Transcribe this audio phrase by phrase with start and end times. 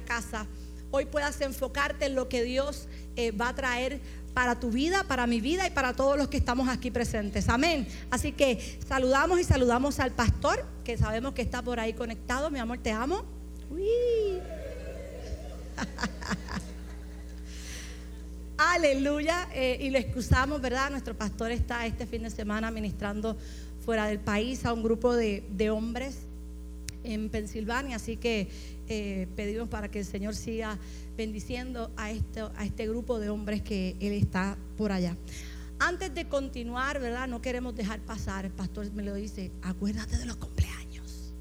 [0.00, 0.46] casa,
[0.90, 4.00] hoy puedas enfocarte en lo que Dios eh, va a traer
[4.34, 7.48] para tu vida, para mi vida y para todos los que estamos aquí presentes.
[7.48, 7.86] Amén.
[8.10, 12.50] Así que saludamos y saludamos al pastor, que sabemos que está por ahí conectado.
[12.50, 13.24] Mi amor, te amo.
[18.56, 19.48] Aleluya.
[19.54, 20.90] Eh, y lo excusamos, ¿verdad?
[20.90, 23.36] Nuestro pastor está este fin de semana ministrando
[23.84, 26.18] fuera del país a un grupo de, hombres
[27.02, 27.96] en Pensilvania.
[27.96, 28.48] Así que
[28.92, 30.76] eh, pedimos para que el Señor siga
[31.16, 35.16] bendiciendo a este, a este grupo de hombres que Él está por allá.
[35.78, 37.28] Antes de continuar, ¿verdad?
[37.28, 41.32] No queremos dejar pasar, el pastor me lo dice, acuérdate de los cumpleaños.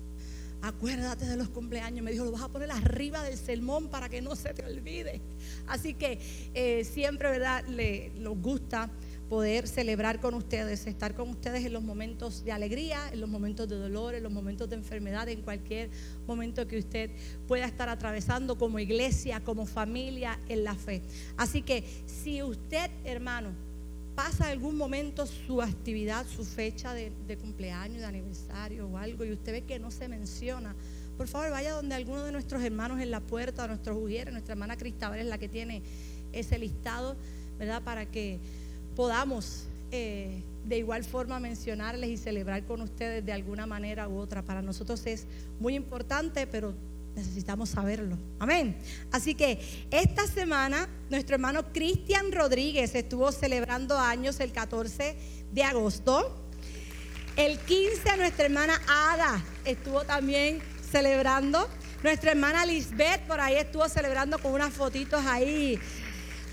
[0.62, 2.06] Acuérdate de los cumpleaños.
[2.06, 5.20] Me dijo, lo vas a poner arriba del sermón para que no se te olvide.
[5.66, 6.20] Así que
[6.54, 7.66] eh, siempre, ¿verdad?
[7.68, 8.92] Le, nos gusta
[9.30, 13.70] poder celebrar con ustedes, estar con ustedes en los momentos de alegría, en los momentos
[13.70, 15.92] de dolor, en los momentos de enfermedad, en cualquier
[16.28, 17.12] momento que usted
[17.48, 21.04] pueda estar atravesando como iglesia, como familia en la fe.
[21.38, 23.52] Así que si usted, hermano,
[24.16, 29.52] pasa algún momento su actividad, su fecha de, cumpleaños, de aniversario o algo, y usted
[29.52, 30.76] ve que no se menciona,
[31.18, 34.76] por favor vaya donde alguno de nuestros hermanos en la puerta, nuestros ujieres, nuestra hermana
[34.76, 35.84] Cristabel es la que tiene
[36.34, 37.16] ese listado,
[37.60, 37.84] ¿verdad?
[37.84, 38.40] Para que
[38.96, 44.44] podamos eh, de igual forma mencionarles y celebrar con ustedes de alguna manera u otra.
[44.44, 45.26] Para nosotros es
[45.60, 46.76] muy importante, pero
[47.16, 48.18] necesitamos saberlo.
[48.38, 48.78] Amén.
[49.12, 55.16] Así que esta semana nuestro hermano Cristian Rodríguez estuvo celebrando años el 14
[55.52, 56.36] de agosto.
[57.36, 60.60] El 15 nuestra hermana Ada estuvo también
[60.92, 61.68] celebrando.
[62.04, 65.80] Nuestra hermana Lisbeth por ahí estuvo celebrando con unas fotitos ahí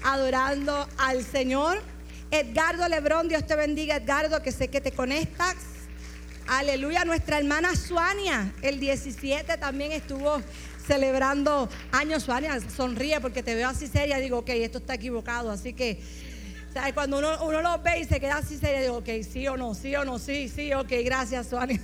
[0.02, 1.95] adorando al Señor.
[2.30, 5.56] Edgardo Lebrón, Dios te bendiga, Edgardo, que sé que te conectas.
[6.48, 10.42] Aleluya, nuestra hermana Suania, el 17 también estuvo
[10.86, 12.24] celebrando años.
[12.24, 14.18] Suania sonríe porque te veo así seria.
[14.18, 15.50] Digo, ok, esto está equivocado.
[15.50, 16.00] Así que,
[16.72, 16.94] ¿sabes?
[16.94, 19.74] cuando uno, uno lo ve y se queda así seria, digo, ok, sí o no,
[19.74, 21.80] sí o no, sí, sí, ok, gracias, Suania.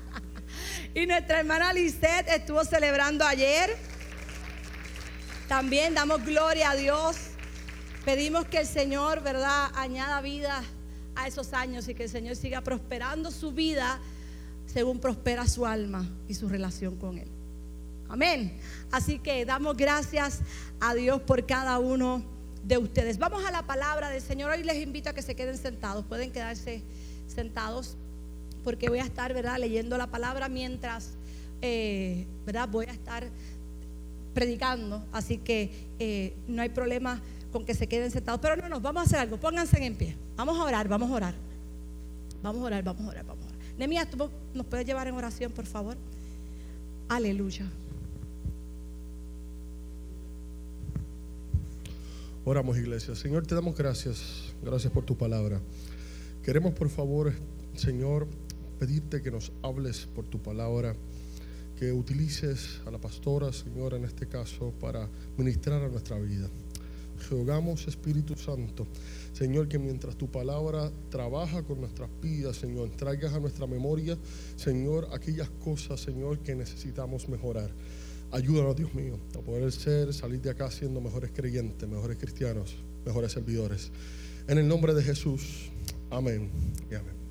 [0.94, 3.76] y nuestra hermana Lisette estuvo celebrando ayer.
[5.48, 7.31] También damos gloria a Dios
[8.04, 10.64] Pedimos que el Señor, ¿verdad?, añada vida
[11.14, 14.00] a esos años y que el Señor siga prosperando su vida
[14.66, 17.28] según prospera su alma y su relación con Él.
[18.08, 18.58] Amén.
[18.90, 20.40] Así que damos gracias
[20.80, 22.24] a Dios por cada uno
[22.64, 23.18] de ustedes.
[23.18, 24.50] Vamos a la palabra del Señor.
[24.50, 26.04] Hoy les invito a que se queden sentados.
[26.04, 26.82] Pueden quedarse
[27.28, 27.96] sentados
[28.64, 31.10] porque voy a estar, ¿verdad?, leyendo la palabra mientras,
[31.60, 33.28] eh, ¿verdad?, voy a estar
[34.34, 35.04] predicando.
[35.12, 35.70] Así que
[36.00, 38.40] eh, no hay problema con que se queden sentados.
[38.40, 39.36] Pero no, no, vamos a hacer algo.
[39.36, 40.16] Pónganse en pie.
[40.36, 41.34] Vamos a orar, vamos a orar.
[42.42, 43.58] Vamos a orar, vamos a orar, vamos a orar.
[43.78, 45.96] Nemías, ¿tú nos puedes llevar en oración, por favor?
[47.08, 47.70] Aleluya.
[52.44, 53.14] Oramos, iglesia.
[53.14, 54.52] Señor, te damos gracias.
[54.64, 55.60] Gracias por tu palabra.
[56.42, 57.32] Queremos, por favor,
[57.76, 58.26] Señor,
[58.80, 60.96] pedirte que nos hables por tu palabra,
[61.78, 66.48] que utilices a la pastora, Señor, en este caso, para ministrar a nuestra vida
[67.30, 68.86] rogamos, Espíritu Santo,
[69.32, 74.18] Señor, que mientras tu palabra trabaja con nuestras vidas, Señor, traigas a nuestra memoria,
[74.56, 77.70] Señor, aquellas cosas, Señor, que necesitamos mejorar.
[78.30, 83.32] Ayúdanos, Dios mío, a poder ser, salir de acá siendo mejores creyentes, mejores cristianos, mejores
[83.32, 83.90] servidores.
[84.48, 85.70] En el nombre de Jesús,
[86.10, 86.50] amén
[86.90, 87.22] y amén.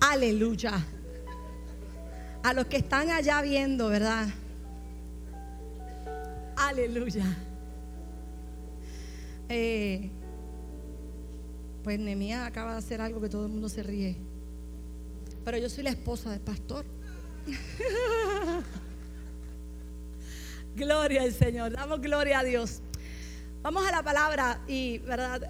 [0.00, 0.84] Aleluya.
[2.42, 4.28] A los que están allá viendo, ¿verdad?
[6.68, 7.26] Aleluya.
[9.48, 10.10] Eh,
[11.82, 14.16] pues Nemía acaba de hacer algo que todo el mundo se ríe.
[15.44, 16.84] Pero yo soy la esposa del pastor.
[20.76, 21.72] gloria al Señor.
[21.72, 22.80] Damos gloria a Dios.
[23.62, 25.42] Vamos a la palabra y, ¿verdad?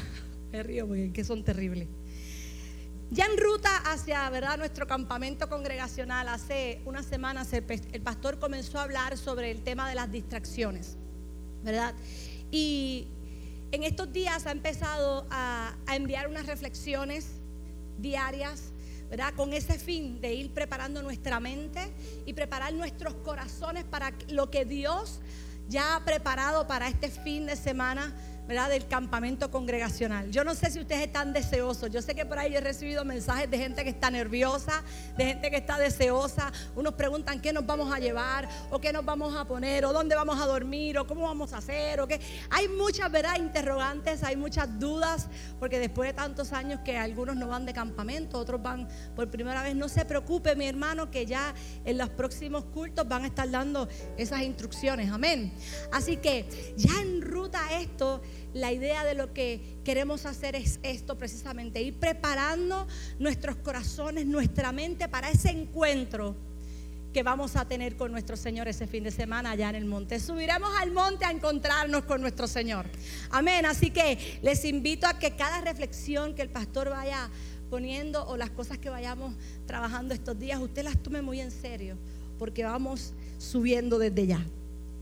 [0.52, 1.88] Me río porque que son terribles.
[3.12, 4.56] Ya en ruta hacia ¿verdad?
[4.56, 7.64] nuestro campamento congregacional, hace unas semanas el,
[8.02, 10.96] pastor comenzó a hablar sobre el tema de las distracciones,
[11.64, 11.92] ¿verdad?
[12.52, 13.08] Y
[13.72, 17.26] en estos días ha empezado a, a enviar unas reflexiones
[17.98, 18.70] diarias,
[19.10, 19.34] ¿verdad?
[19.34, 21.90] Con ese fin de ir preparando nuestra mente
[22.26, 25.18] y preparar nuestros corazones para lo que Dios
[25.68, 28.14] ya ha preparado para este fin de semana
[28.50, 30.28] del campamento congregacional.
[30.32, 31.88] Yo no sé si ustedes están deseosos.
[31.90, 34.82] Yo sé que por ahí yo he recibido mensajes de gente que está nerviosa,
[35.16, 36.52] de gente que está deseosa.
[36.74, 40.16] Unos preguntan qué nos vamos a llevar, o qué nos vamos a poner, o dónde
[40.16, 42.20] vamos a dormir, o cómo vamos a hacer, o qué.
[42.50, 43.36] Hay muchas, ¿verdad?
[43.38, 45.28] Interrogantes, hay muchas dudas,
[45.60, 49.62] porque después de tantos años que algunos no van de campamento, otros van por primera
[49.62, 49.76] vez.
[49.76, 51.54] No se preocupe, mi hermano, que ya
[51.84, 55.08] en los próximos cultos van a estar dando esas instrucciones.
[55.12, 55.52] Amén.
[55.92, 58.20] Así que ya en ruta esto,
[58.54, 62.86] la idea de lo que queremos hacer es esto precisamente, ir preparando
[63.18, 66.36] nuestros corazones, nuestra mente para ese encuentro
[67.12, 70.20] que vamos a tener con nuestro Señor ese fin de semana allá en el monte.
[70.20, 72.86] Subiremos al monte a encontrarnos con nuestro Señor.
[73.30, 73.66] Amén.
[73.66, 77.28] Así que les invito a que cada reflexión que el pastor vaya
[77.68, 79.34] poniendo o las cosas que vayamos
[79.66, 81.96] trabajando estos días, usted las tome muy en serio,
[82.38, 84.44] porque vamos subiendo desde ya.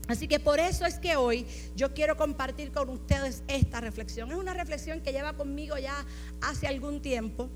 [0.09, 1.45] Así que por eso es que hoy
[1.75, 4.31] yo quiero compartir con ustedes esta reflexión.
[4.31, 6.03] Es una reflexión que lleva conmigo ya
[6.41, 7.47] hace algún tiempo.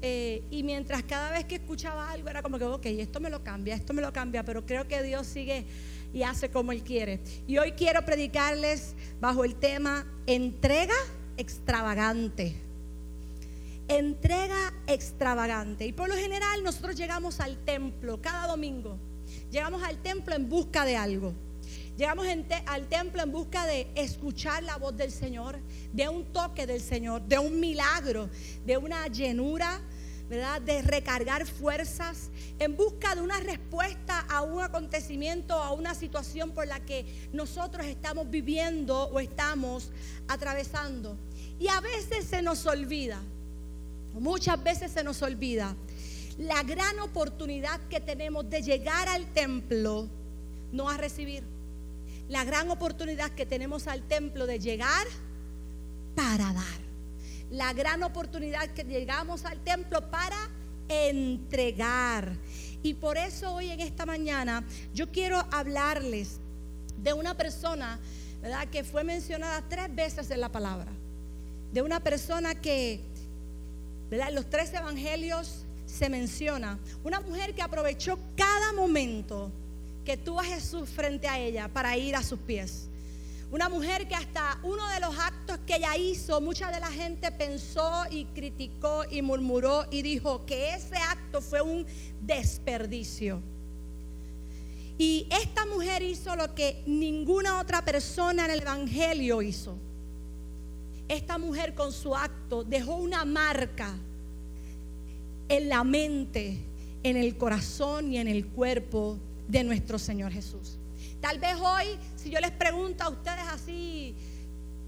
[0.00, 3.42] Eh, y mientras cada vez que escuchaba algo era como que, ok, esto me lo
[3.42, 5.66] cambia, esto me lo cambia, pero creo que Dios sigue
[6.14, 7.18] y hace como Él quiere.
[7.48, 10.94] Y hoy quiero predicarles bajo el tema entrega
[11.36, 12.54] extravagante.
[13.88, 15.84] Entrega extravagante.
[15.84, 18.96] Y por lo general nosotros llegamos al templo cada domingo.
[19.50, 21.34] Llegamos al templo en busca de algo.
[21.98, 22.28] Llegamos
[22.66, 25.58] al templo en busca de escuchar la voz del Señor,
[25.92, 28.30] de un toque del Señor, de un milagro,
[28.64, 29.80] de una llenura,
[30.30, 30.62] ¿verdad?
[30.62, 32.30] De recargar fuerzas,
[32.60, 37.84] en busca de una respuesta a un acontecimiento, a una situación por la que nosotros
[37.84, 39.90] estamos viviendo o estamos
[40.28, 41.16] atravesando.
[41.58, 43.20] Y a veces se nos olvida,
[44.14, 45.74] muchas veces se nos olvida
[46.38, 50.06] la gran oportunidad que tenemos de llegar al templo,
[50.70, 51.57] no a recibir
[52.28, 55.06] la gran oportunidad que tenemos al templo de llegar
[56.14, 56.88] para dar.
[57.50, 60.36] La gran oportunidad que llegamos al templo para
[60.88, 62.36] entregar.
[62.82, 64.64] Y por eso hoy en esta mañana
[64.94, 66.38] yo quiero hablarles
[67.02, 67.98] de una persona,
[68.42, 68.68] ¿verdad?
[68.68, 70.90] Que fue mencionada tres veces en la palabra.
[71.72, 73.00] De una persona que,
[74.10, 74.28] ¿verdad?
[74.28, 76.78] En los tres evangelios se menciona.
[77.02, 79.50] Una mujer que aprovechó cada momento
[80.08, 82.88] que tuvo a Jesús frente a ella para ir a sus pies.
[83.50, 87.30] Una mujer que hasta uno de los actos que ella hizo, mucha de la gente
[87.30, 91.84] pensó y criticó y murmuró y dijo que ese acto fue un
[92.22, 93.42] desperdicio.
[94.96, 99.76] Y esta mujer hizo lo que ninguna otra persona en el Evangelio hizo.
[101.06, 103.94] Esta mujer con su acto dejó una marca
[105.50, 106.56] en la mente,
[107.02, 109.18] en el corazón y en el cuerpo
[109.48, 110.78] de nuestro Señor Jesús.
[111.20, 114.14] Tal vez hoy, si yo les pregunto a ustedes así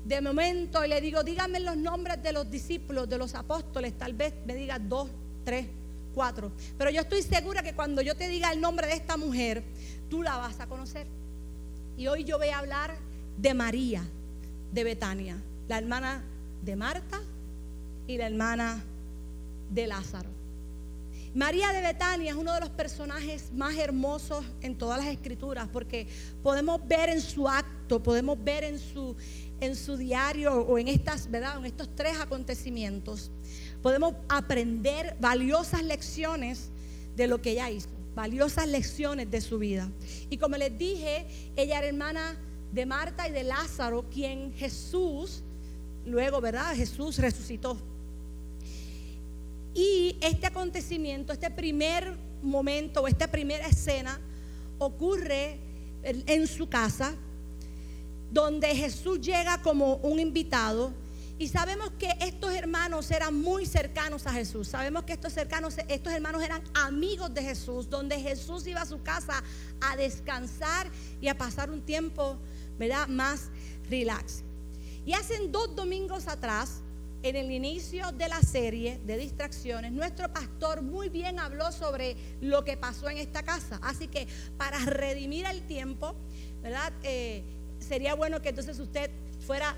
[0.05, 4.13] de momento y le digo, díganme los nombres de los discípulos, de los apóstoles, tal
[4.13, 5.09] vez me digan dos,
[5.45, 5.67] tres,
[6.15, 6.53] cuatro.
[6.79, 9.65] Pero yo estoy segura que cuando yo te diga el nombre de esta mujer,
[10.09, 11.07] tú la vas a conocer.
[11.97, 12.97] Y hoy yo voy a hablar
[13.37, 14.05] de María
[14.73, 15.37] de Betania,
[15.69, 16.23] la hermana
[16.63, 17.21] de Marta
[18.07, 18.83] y la hermana
[19.71, 20.40] de Lázaro.
[21.35, 26.09] María de Betania es uno de los personajes más hermosos en todas las escrituras porque
[26.43, 29.17] podemos ver en su acto, podemos ver en su,
[29.61, 31.59] en su diario o en, estas, ¿verdad?
[31.59, 33.31] en estos tres acontecimientos,
[33.81, 36.71] podemos aprender valiosas lecciones
[37.15, 39.89] de lo que ella hizo, valiosas lecciones de su vida.
[40.31, 42.37] Y como les dije, ella era hermana
[42.73, 45.45] de Marta y de Lázaro, quien Jesús,
[46.05, 46.75] luego, ¿verdad?
[46.75, 47.79] Jesús resucitó.
[49.75, 54.21] Y este acontecimiento, este primer momento o esta primera escena
[54.79, 55.59] ocurre
[56.03, 57.15] en su casa,
[58.31, 60.93] donde Jesús llega como un invitado.
[61.39, 64.69] Y sabemos que estos hermanos eran muy cercanos a Jesús.
[64.69, 69.03] Sabemos que estos, cercanos, estos hermanos eran amigos de Jesús, donde Jesús iba a su
[69.03, 69.43] casa
[69.81, 72.37] a descansar y a pasar un tiempo,
[72.79, 73.09] ¿verdad?
[73.09, 73.49] Más
[73.89, 74.43] relax.
[75.07, 76.83] Y hacen dos domingos atrás,
[77.23, 82.65] en el inicio de la serie de distracciones, nuestro pastor muy bien habló sobre lo
[82.65, 83.79] que pasó en esta casa.
[83.83, 86.15] Así que para redimir el tiempo,
[86.63, 86.93] ¿verdad?
[87.03, 87.43] Eh,
[87.79, 89.11] sería bueno que entonces usted
[89.47, 89.77] fuera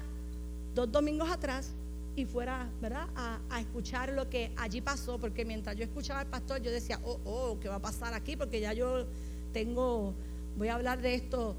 [0.74, 1.70] dos domingos atrás
[2.14, 3.08] y fuera, ¿verdad?
[3.16, 7.00] A, a, escuchar lo que allí pasó, porque mientras yo escuchaba al pastor, yo decía,
[7.04, 8.36] oh, oh, ¿qué va a pasar aquí?
[8.36, 9.06] Porque ya yo
[9.52, 10.14] tengo,
[10.56, 11.56] voy a hablar de esto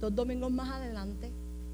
[0.00, 1.30] dos domingos más adelante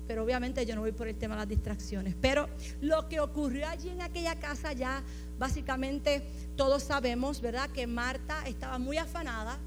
[0.06, 2.14] pero obviamente yo no voy por el tema de las distracciones.
[2.20, 2.48] Pero
[2.80, 5.02] lo que ocurrió allí en aquella casa ya
[5.38, 6.22] básicamente
[6.56, 7.70] todos sabemos, ¿verdad?
[7.70, 9.58] Que Marta estaba muy afanada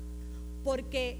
[0.63, 1.17] porque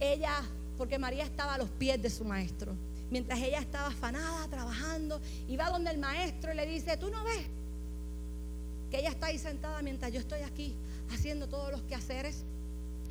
[0.00, 0.42] ella,
[0.76, 2.74] porque María estaba a los pies de su maestro.
[3.08, 5.20] mientras ella estaba afanada, trabajando,
[5.58, 7.46] va donde el maestro y le dice, tú no ves
[8.90, 10.74] que ella está ahí sentada mientras yo estoy aquí
[11.12, 12.42] haciendo todos los quehaceres.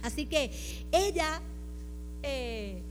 [0.02, 0.52] Así que
[0.92, 1.42] ella
[2.24, 2.82] eh,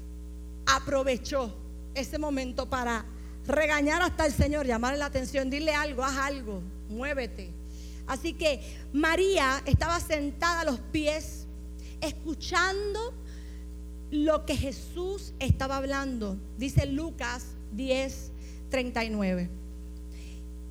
[0.67, 1.55] aprovechó
[1.95, 3.05] ese momento para
[3.47, 7.51] regañar hasta el Señor, llamarle la atención, dile algo, haz algo, muévete.
[8.07, 8.61] Así que
[8.93, 11.47] María estaba sentada a los pies,
[12.01, 13.15] escuchando
[14.11, 16.37] lo que Jesús estaba hablando.
[16.59, 18.31] Dice Lucas 10,
[18.71, 19.49] 39.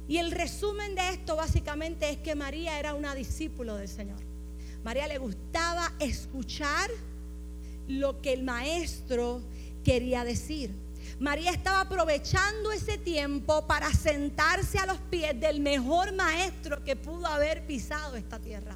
[0.07, 4.19] Y el resumen de esto básicamente es que María era una discípulo del Señor.
[4.83, 6.89] María le gustaba escuchar
[7.87, 9.41] lo que el maestro
[9.83, 10.71] quería decir.
[11.23, 17.27] María estaba aprovechando ese tiempo para sentarse a los pies del mejor maestro que pudo
[17.27, 18.75] haber pisado esta tierra.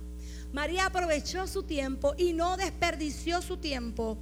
[0.54, 4.18] María aprovechó su tiempo y no desperdició su tiempo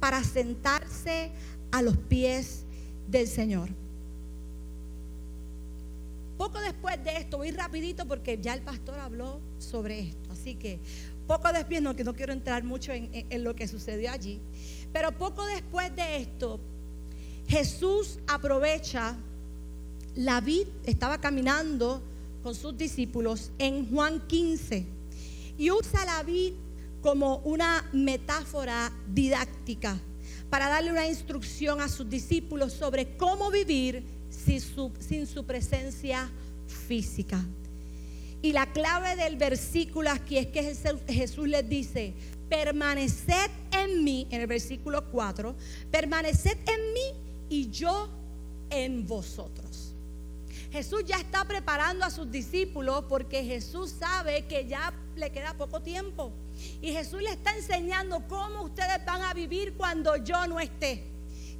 [0.00, 1.32] para sentarse
[1.70, 2.64] a los pies
[3.08, 3.68] del Señor.
[6.38, 10.32] Poco después de esto, voy rapidito porque ya el pastor habló sobre esto.
[10.32, 10.80] Así que
[11.26, 14.40] poco después, no, que no quiero entrar mucho en, en lo que sucedió allí,
[14.94, 16.58] pero poco después de esto,
[17.48, 19.16] Jesús aprovecha
[20.16, 22.02] la vid, estaba caminando
[22.42, 24.84] con sus discípulos en Juan 15
[25.58, 26.54] y usa la vid
[27.02, 29.98] como una metáfora didáctica
[30.50, 34.60] para darle una instrucción a sus discípulos sobre cómo vivir sin
[35.26, 36.30] su, presencia
[36.88, 37.44] física.
[38.42, 40.74] Y la clave del versículo aquí es que
[41.08, 42.14] Jesús les dice,
[42.48, 45.54] permaneced en mí, en el versículo 4,
[45.90, 48.08] permaneced en mí y yo
[48.70, 49.94] en vosotros.
[50.70, 55.80] Jesús ya está preparando a sus discípulos porque Jesús sabe que ya le queda poco
[55.80, 56.32] tiempo.
[56.82, 61.04] Y Jesús le está enseñando cómo ustedes van a vivir cuando yo no esté.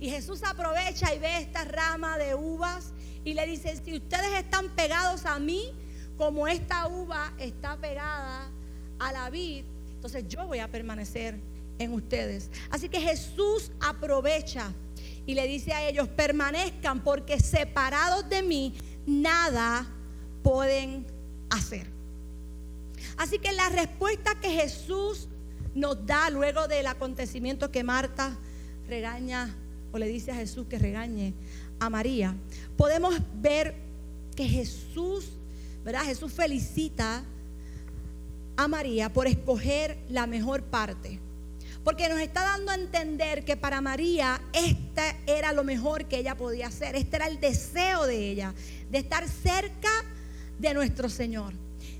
[0.00, 2.92] Y Jesús aprovecha y ve esta rama de uvas
[3.24, 5.72] y le dice, si ustedes están pegados a mí,
[6.16, 8.50] como esta uva está pegada
[8.98, 9.64] a la vid,
[9.94, 11.38] entonces yo voy a permanecer
[11.78, 12.50] en ustedes.
[12.70, 14.72] Así que Jesús aprovecha
[15.26, 18.74] y le dice a ellos, permanezcan porque separados de mí
[19.06, 19.86] nada
[20.42, 21.04] pueden
[21.50, 21.86] hacer.
[23.16, 25.28] Así que la respuesta que Jesús
[25.74, 28.36] nos da luego del acontecimiento que Marta
[28.88, 29.54] regaña
[29.92, 31.34] o le dice a Jesús que regañe
[31.80, 32.34] a María,
[32.76, 33.74] podemos ver
[34.34, 35.30] que Jesús,
[35.84, 36.04] ¿verdad?
[36.04, 37.24] Jesús felicita
[38.56, 41.18] a María por escoger la mejor parte.
[41.86, 46.36] Porque nos está dando a entender que para María este era lo mejor que ella
[46.36, 46.96] podía hacer.
[46.96, 48.52] Este era el deseo de ella,
[48.90, 49.88] de estar cerca
[50.58, 51.54] de nuestro Señor,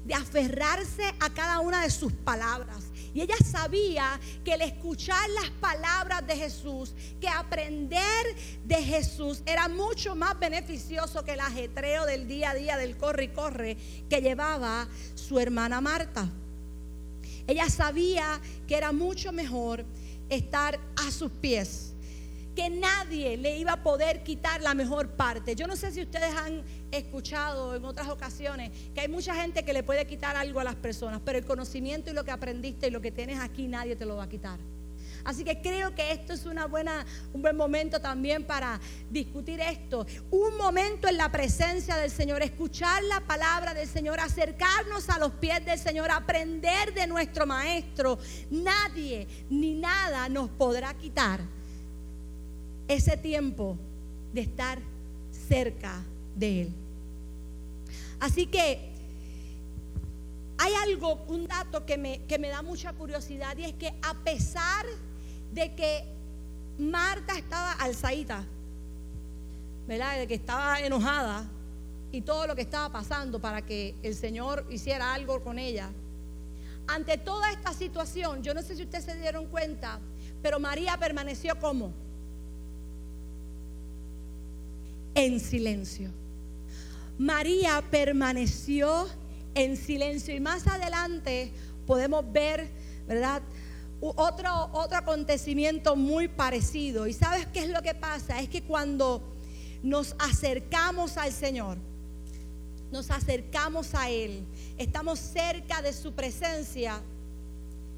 [0.04, 2.86] de aferrarse a cada una de sus palabras.
[3.14, 9.68] Y ella sabía que el escuchar las palabras de Jesús, que aprender de Jesús era
[9.68, 13.76] mucho más beneficioso que el ajetreo del día a día, del corre y corre
[14.10, 16.28] que llevaba su hermana Marta.
[17.46, 19.84] Ella sabía que era mucho mejor
[20.28, 21.94] estar a sus pies,
[22.54, 25.54] que nadie le iba a poder quitar la mejor parte.
[25.54, 29.72] Yo no sé si ustedes han escuchado en otras ocasiones que hay mucha gente que
[29.72, 32.90] le puede quitar algo a las personas, pero el conocimiento y lo que aprendiste y
[32.90, 34.58] lo que tienes aquí nadie te lo va a quitar.
[35.26, 38.78] Así que creo que esto es una buena, un buen momento también para
[39.10, 40.06] discutir esto.
[40.30, 45.32] Un momento en la presencia del Señor, escuchar la palabra del Señor, acercarnos a los
[45.32, 48.20] pies del Señor, aprender de nuestro Maestro.
[48.52, 51.40] Nadie ni nada nos podrá quitar
[52.86, 53.76] ese tiempo
[54.32, 54.78] de estar
[55.48, 56.04] cerca
[56.36, 56.72] de Él.
[58.20, 58.92] Así que
[60.58, 64.14] hay algo, un dato que me, que me da mucha curiosidad y es que a
[64.22, 64.86] pesar
[65.56, 66.04] de que
[66.78, 68.44] Marta estaba alzadita,
[69.88, 70.18] ¿verdad?
[70.18, 71.46] De que estaba enojada
[72.12, 75.88] y todo lo que estaba pasando para que el Señor hiciera algo con ella.
[76.86, 79.98] Ante toda esta situación, yo no sé si ustedes se dieron cuenta,
[80.42, 81.90] pero María permaneció como
[85.14, 86.10] en silencio.
[87.16, 89.06] María permaneció
[89.54, 91.50] en silencio y más adelante
[91.86, 92.68] podemos ver,
[93.08, 93.40] ¿verdad?
[94.16, 97.06] Otro, otro acontecimiento muy parecido.
[97.06, 98.40] ¿Y sabes qué es lo que pasa?
[98.40, 99.22] Es que cuando
[99.82, 101.78] nos acercamos al Señor,
[102.90, 104.44] nos acercamos a Él,
[104.78, 107.00] estamos cerca de su presencia,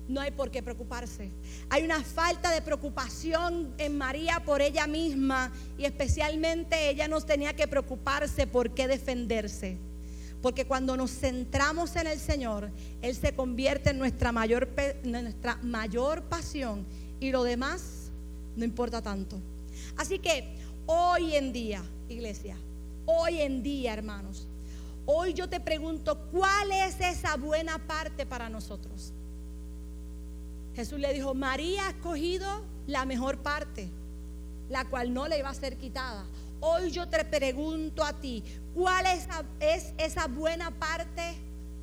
[0.08, 1.30] no hay por qué preocuparse.
[1.68, 7.54] Hay una falta de preocupación en María por ella misma y especialmente ella no tenía
[7.54, 9.76] que preocuparse por qué defenderse.
[10.42, 12.70] Porque cuando nos centramos en el Señor,
[13.02, 14.68] Él se convierte en nuestra mayor,
[15.04, 16.86] nuestra mayor pasión
[17.20, 18.10] y lo demás
[18.56, 19.38] no importa tanto.
[19.96, 20.44] Así que
[20.86, 22.56] hoy en día, iglesia,
[23.06, 24.46] hoy en día, hermanos,
[25.06, 29.12] hoy yo te pregunto, ¿cuál es esa buena parte para nosotros?
[30.74, 33.88] Jesús le dijo, María ha escogido la mejor parte,
[34.68, 36.24] la cual no le iba a ser quitada.
[36.60, 38.42] Hoy yo te pregunto a ti,
[38.78, 39.26] ¿cuál es,
[39.58, 41.34] es esa buena parte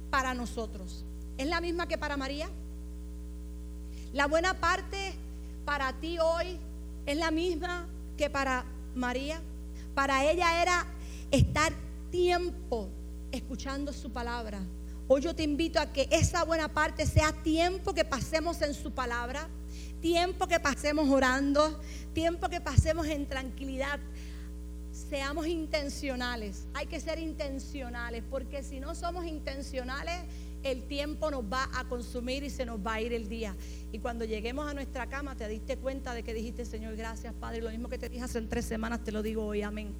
[0.10, 1.04] para nosotros?
[1.38, 2.48] ¿Es la misma que para María?
[4.14, 5.14] La buena parte
[5.66, 6.58] para ti hoy
[7.06, 7.86] es la misma
[8.18, 8.64] que para
[8.96, 9.42] María.
[9.94, 10.86] Para ella era
[11.32, 11.74] estar
[12.12, 12.88] tiempo
[13.34, 14.62] escuchando su palabra.
[15.10, 18.92] Hoy yo te invito a que esa buena parte sea tiempo que pasemos en su
[18.92, 19.50] palabra,
[20.02, 21.78] tiempo que pasemos orando,
[22.14, 24.00] tiempo que pasemos en tranquilidad.
[25.16, 30.14] Seamos intencionales, hay que ser intencionales, porque si no somos intencionales,
[30.62, 33.56] el tiempo nos va a consumir y se nos va a ir el día.
[33.94, 37.62] Y cuando lleguemos a nuestra cama, te diste cuenta de que dijiste, Señor, gracias, Padre.
[37.62, 39.94] Lo mismo que te dije hace tres semanas, te lo digo hoy, amén.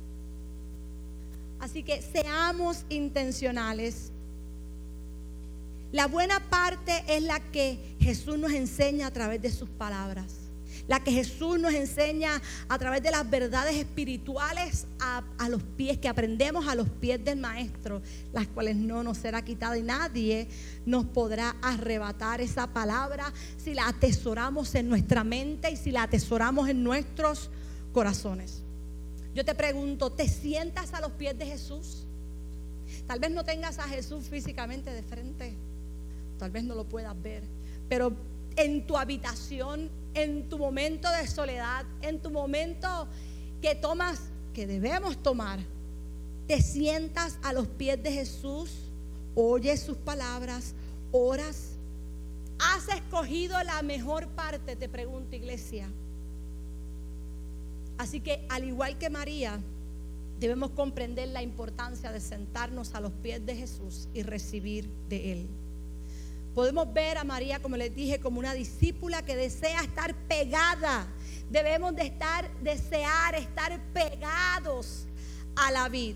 [1.62, 4.12] Así que seamos intencionales.
[5.94, 10.45] La buena parte es la que Jesús nos enseña a través de sus palabras
[10.88, 16.08] la que Jesús nos enseña a través de las verdades espirituales a, los pies, que
[16.08, 18.02] aprendemos a los pies del Maestro,
[18.34, 20.48] las cuales no nos será quitada y nadie
[20.86, 26.70] nos podrá arrebatar esa palabra si la atesoramos en nuestra mente y si la atesoramos
[26.70, 27.50] en nuestros
[27.94, 28.62] corazones.
[29.34, 32.06] Yo te pregunto, ¿te sientas a los pies de Jesús?
[33.08, 35.54] Tal vez no tengas a Jesús físicamente de frente,
[36.40, 37.44] tal vez no lo puedas ver,
[37.90, 38.14] pero
[38.56, 43.08] en tu habitación en tu momento de soledad, en tu momento
[43.62, 44.20] que tomas,
[44.54, 45.60] que debemos tomar,
[46.48, 48.72] te sientas a los pies de Jesús,
[49.36, 50.74] oyes sus palabras,
[51.12, 51.72] oras.
[52.58, 54.78] ¿Has escogido la mejor parte?
[54.78, 55.90] Te pregunto, iglesia.
[57.98, 59.60] Así que al igual que María,
[60.40, 65.48] debemos comprender la importancia de sentarnos a los pies de Jesús y recibir de Él.
[66.56, 71.06] Podemos ver a María, como les dije, como una discípula que desea estar pegada.
[71.50, 75.06] Debemos de estar, desear estar pegados
[75.58, 76.16] a la vid.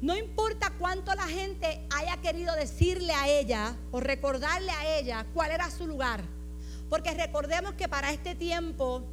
[0.00, 5.52] No importa cuánto la gente haya querido decirle a ella o recordarle a ella cuál
[5.52, 6.24] era su lugar.
[6.90, 9.04] Porque recordemos que para este tiempo,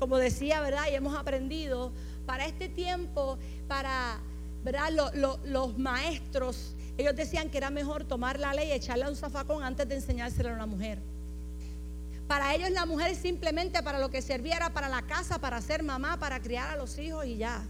[0.00, 0.86] como decía, ¿verdad?
[0.90, 1.92] Y hemos aprendido,
[2.26, 4.18] para este tiempo, para,
[4.64, 4.90] ¿verdad?
[5.44, 9.62] los maestros ellos decían que era mejor tomar la ley y echarla a un zafacón
[9.62, 10.98] antes de enseñársela a una mujer.
[12.28, 15.82] Para ellos la mujer simplemente para lo que servía era para la casa, para ser
[15.82, 17.66] mamá, para criar a los hijos y ya.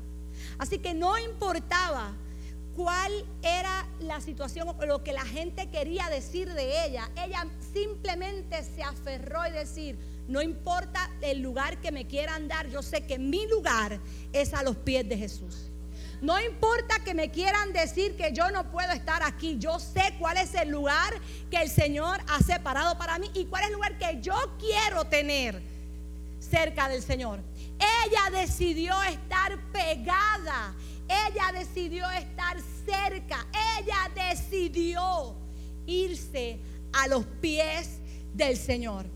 [0.58, 2.12] Así que no importaba
[2.76, 3.12] cuál
[3.42, 7.08] era la situación o lo que la gente quería decir de ella.
[7.24, 9.96] Ella simplemente se aferró y decir,
[10.28, 13.98] no importa el lugar que me quieran dar, yo sé que mi lugar
[14.32, 15.69] es a los pies de Jesús.
[16.20, 19.56] No importa que me quieran decir que yo no puedo estar aquí.
[19.58, 21.14] Yo sé cuál es el lugar
[21.50, 25.06] que el Señor ha separado para mí y cuál es el lugar que yo quiero
[25.06, 25.62] tener
[26.38, 27.40] cerca del Señor.
[27.78, 30.74] Ella decidió estar pegada.
[31.08, 33.46] Ella decidió estar cerca.
[33.78, 35.34] Ella decidió
[35.86, 36.58] irse
[36.92, 37.98] a los pies
[38.34, 39.06] del Señor.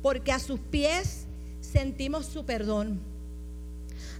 [0.00, 1.26] Porque a sus pies
[1.60, 3.17] sentimos su perdón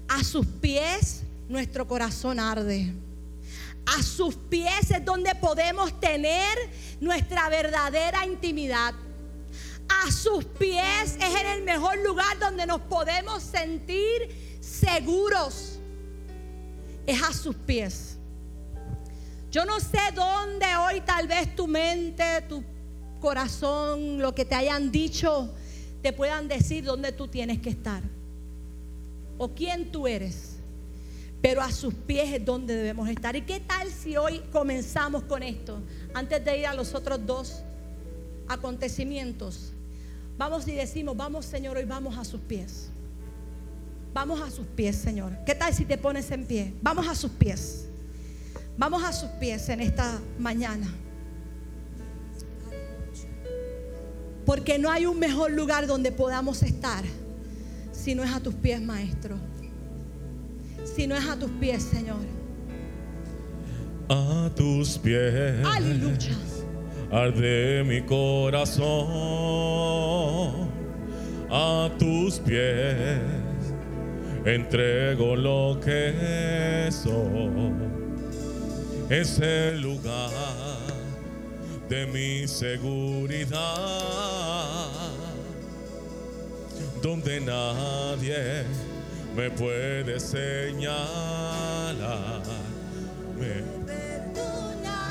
[0.08, 2.92] a sus pies nuestro corazón arde.
[3.86, 6.56] A sus pies es donde podemos tener
[7.00, 8.94] nuestra verdadera intimidad.
[9.88, 15.78] A sus pies es en el mejor lugar donde nos podemos sentir seguros.
[17.06, 18.16] Es a sus pies.
[19.50, 22.62] Yo no sé dónde hoy tal vez tu mente, tu
[23.20, 25.50] corazón, lo que te hayan dicho,
[26.02, 28.02] te puedan decir dónde tú tienes que estar
[29.38, 30.56] o quién tú eres,
[31.40, 33.36] pero a sus pies es donde debemos estar.
[33.36, 35.80] ¿Y qué tal si hoy comenzamos con esto?
[36.12, 37.62] Antes de ir a los otros dos
[38.48, 39.72] acontecimientos,
[40.36, 42.90] vamos y decimos, vamos Señor, hoy vamos a sus pies.
[44.12, 45.32] Vamos a sus pies, Señor.
[45.46, 46.74] ¿Qué tal si te pones en pie?
[46.82, 47.86] Vamos a sus pies.
[48.76, 50.92] Vamos a sus pies en esta mañana.
[54.44, 57.04] Porque no hay un mejor lugar donde podamos estar
[57.98, 59.36] si no es a tus pies, Maestro.
[60.84, 62.20] Si no es a tus pies, Señor.
[64.08, 65.64] A tus pies.
[65.64, 66.36] Aleluya.
[67.10, 68.86] Arde mi corazón.
[71.50, 73.20] A tus pies.
[74.44, 77.72] Entrego lo que soy.
[79.10, 80.30] Es el lugar
[81.88, 83.58] de mi seguridad
[87.02, 88.64] donde nadie
[89.36, 90.96] me puede señalar.
[93.38, 95.06] Me perdonaste,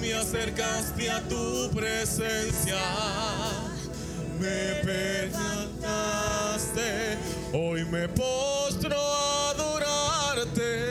[0.00, 2.80] me acercaste a tu presencia,
[4.40, 6.08] me perdonaste,
[7.52, 10.83] hoy me postro a adorarte.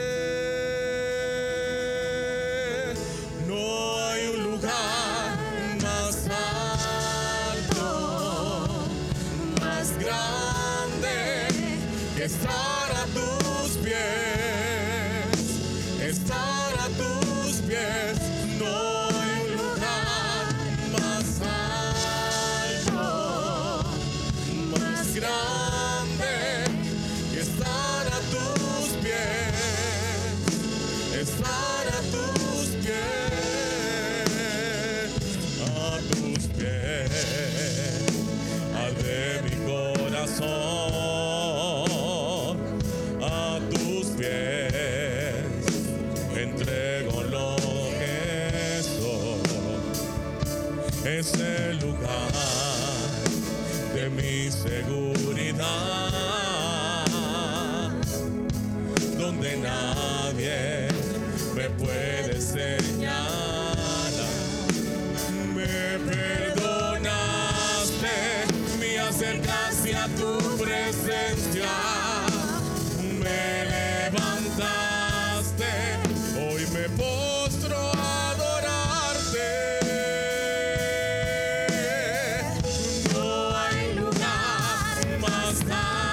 [85.24, 86.03] Was not.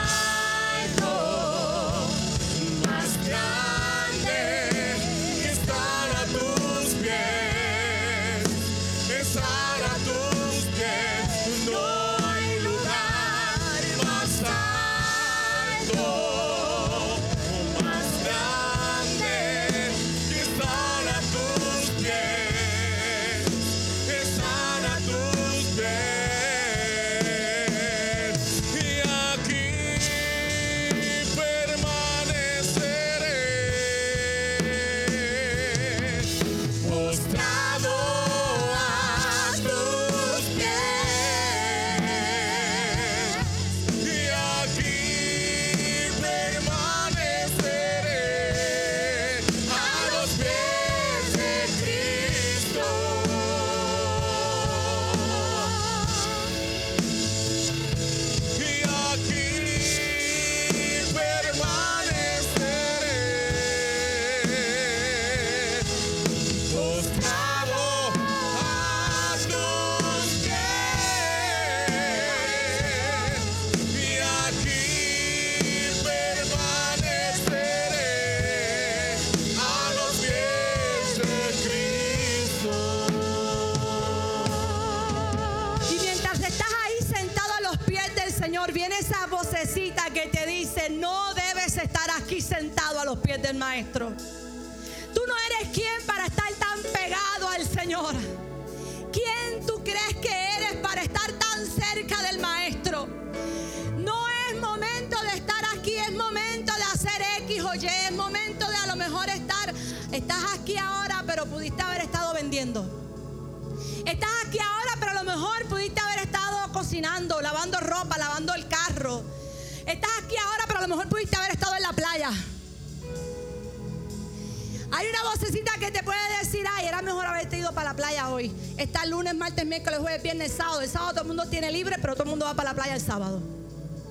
[129.07, 130.81] lunes, martes, miércoles, jueves, viernes, sábado.
[130.81, 132.95] El sábado todo el mundo tiene libre, pero todo el mundo va para la playa
[132.95, 133.41] el sábado.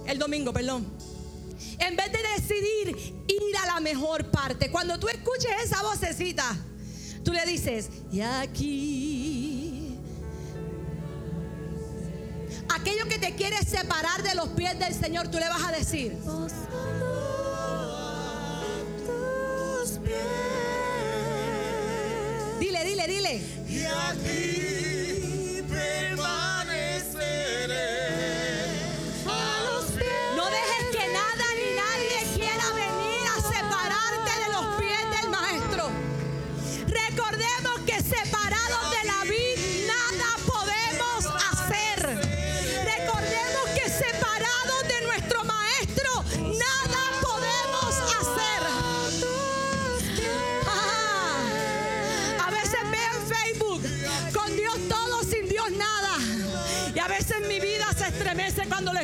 [0.07, 0.87] El domingo, perdón.
[1.79, 2.97] En vez de decidir
[3.29, 6.57] ir a la mejor parte, cuando tú escuches esa vocecita,
[7.25, 9.97] tú le dices, y aquí.
[12.75, 16.17] Aquello que te quiere separar de los pies del Señor, tú le vas a decir.
[22.59, 23.43] Dile, dile, dile.
[23.69, 24.80] Y aquí.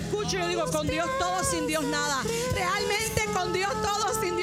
[0.06, 2.22] Escucho y yo digo, con Dios todo, sin Dios nada.
[2.54, 4.35] Realmente con Dios todo, sin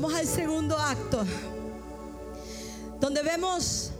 [0.00, 1.24] Vamos al segundo acto.
[3.00, 3.90] Donde vemos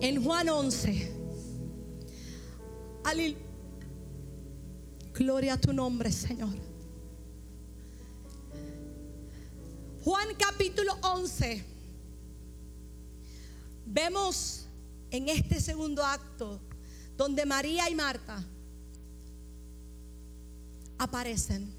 [0.00, 1.12] en Juan 11.
[3.04, 3.36] Ale-
[5.12, 6.54] Gloria a tu nombre, Señor.
[10.04, 11.62] Juan capítulo 11.
[13.84, 14.68] Vemos
[15.10, 16.62] en este segundo acto
[17.14, 18.42] donde María y Marta
[20.96, 21.77] aparecen.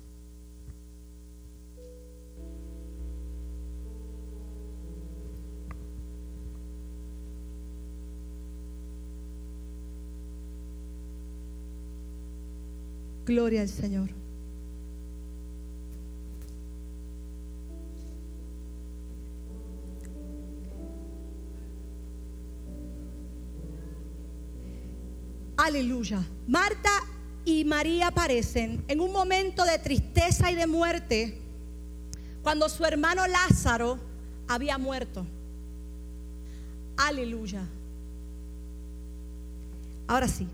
[13.29, 14.09] Gloria al Señor.
[25.57, 26.25] Aleluya.
[26.47, 26.89] Marta
[27.45, 31.37] y María aparecen en un momento de tristeza y de muerte
[32.41, 33.99] cuando su hermano Lázaro
[34.47, 35.23] había muerto.
[36.97, 37.61] Aleluya.
[40.07, 40.47] Ahora sí.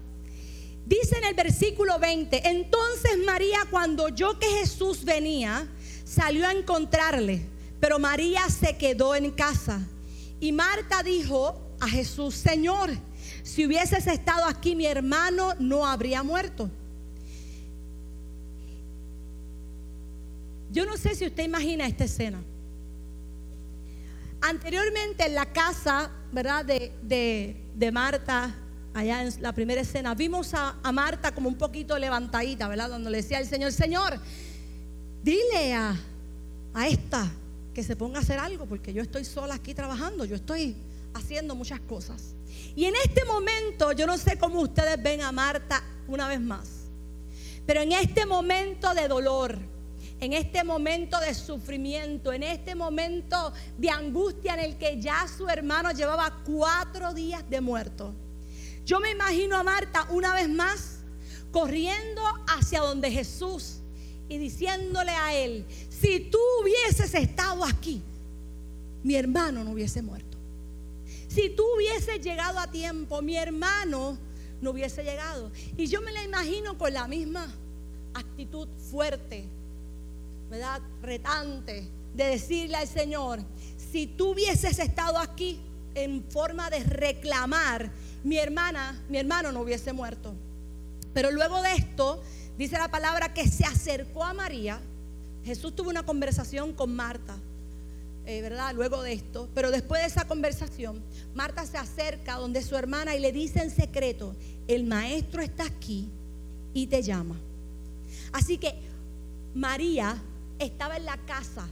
[0.85, 5.67] Dice en el versículo 20, entonces María cuando oyó que Jesús venía,
[6.03, 7.41] salió a encontrarle,
[7.79, 9.81] pero María se quedó en casa.
[10.39, 12.91] Y Marta dijo a Jesús, Señor,
[13.41, 16.69] si hubieses estado aquí mi hermano no habría muerto.
[20.71, 22.43] Yo no sé si usted imagina esta escena.
[24.41, 26.65] Anteriormente en la casa, ¿verdad?
[26.65, 28.53] De, de- de Marta,
[28.95, 32.89] allá en la primera escena, vimos a, Marta como un poquito levantadita, ¿verdad?
[32.89, 34.19] Donde le decía al Señor, Señor,
[35.21, 37.29] dile a esta
[37.73, 40.77] que se ponga a hacer algo, porque yo estoy sola aquí trabajando, yo estoy
[41.13, 42.33] haciendo muchas cosas.
[42.73, 46.69] Y en este momento, yo no sé cómo ustedes ven a Marta una vez más,
[47.65, 49.59] pero en este momento de dolor,
[50.21, 55.49] en este momento de sufrimiento, en este momento de angustia en el que ya su
[55.49, 58.13] hermano llevaba cuatro días de muerto.
[58.85, 60.99] Yo me imagino a Marta una vez más
[61.51, 63.77] corriendo hacia donde Jesús
[64.29, 68.01] y diciéndole a él, si tú hubieses estado aquí,
[69.03, 70.37] mi hermano no hubiese muerto.
[71.27, 74.17] Si tú hubieses llegado a tiempo, mi hermano
[74.61, 75.51] no hubiese llegado.
[75.77, 77.53] Y yo me la imagino con la misma
[78.13, 79.45] actitud fuerte,
[80.49, 80.81] ¿verdad?
[81.01, 83.41] Retante, de decirle al Señor,
[83.91, 85.59] si tú hubieses estado aquí
[85.93, 87.91] en forma de reclamar,
[88.25, 90.33] mi hermana, mi hermano no hubiese muerto.
[91.13, 92.21] Pero luego de esto,
[92.57, 94.81] dice la palabra que se acercó a María.
[95.45, 97.37] Jesús tuvo una conversación con Marta,
[98.25, 98.73] eh, ¿verdad?
[98.73, 99.47] Luego de esto.
[99.53, 101.03] Pero después de esa conversación,
[101.35, 104.35] Marta se acerca donde su hermana y le dice en secreto,
[104.67, 106.09] el maestro está aquí
[106.73, 107.39] y te llama.
[108.31, 108.73] Así que
[109.53, 110.17] María
[110.57, 111.67] estaba en la casa,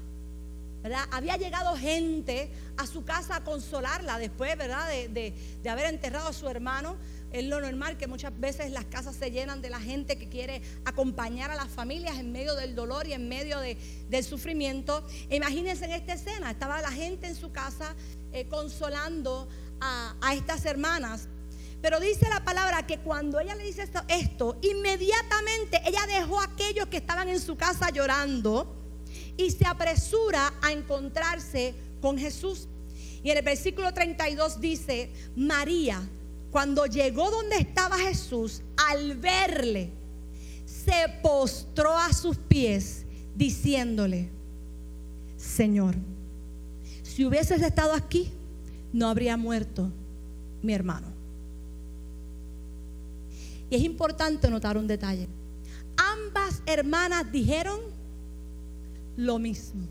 [1.11, 4.87] Había llegado gente a su casa a consolarla después, ¿verdad?
[4.89, 5.07] De,
[5.61, 6.97] de- haber enterrado a su hermano.
[7.31, 10.61] Es lo normal que muchas veces las casas se llenan de la gente que quiere
[10.85, 13.77] acompañar a las familias en medio del dolor y en medio de-
[14.09, 15.05] del sufrimiento.
[15.29, 17.95] E imagínense en esta escena, estaba la gente en su casa
[18.33, 19.47] eh, consolando
[19.79, 21.27] a, a estas hermanas.
[21.81, 26.87] Pero dice la palabra que cuando ella le dice esto, inmediatamente ella dejó a aquellos
[26.87, 28.82] que estaban en su casa llorando
[29.37, 32.67] y se apresura a encontrarse con Jesús.
[33.23, 36.01] Y en el versículo 32 dice, María,
[36.51, 39.91] cuando llegó donde estaba Jesús, al verle,
[40.65, 44.29] se postró a sus pies diciéndole,
[45.37, 45.95] Señor,
[47.01, 48.31] si hubieses estado aquí,
[48.91, 49.89] no habría muerto
[50.61, 51.07] mi hermano.
[53.69, 55.27] Y es importante notar un detalle.
[55.97, 57.92] Ambas hermanas dijeron
[59.15, 59.87] lo mismo.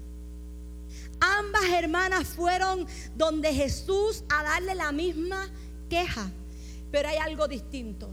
[1.21, 5.49] Ambas hermanas fueron donde Jesús a darle la misma
[5.89, 6.31] queja.
[6.91, 8.09] Pero hay algo distinto.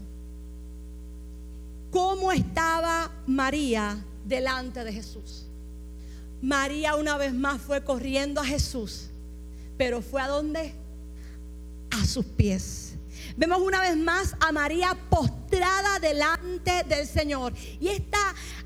[1.90, 5.46] ¿Cómo estaba María delante de Jesús?
[6.40, 9.08] María una vez más fue corriendo a Jesús,
[9.76, 10.72] pero fue a dónde?
[11.90, 12.89] A sus pies.
[13.36, 17.52] Vemos una vez más a María postrada delante del Señor.
[17.80, 18.18] Y esta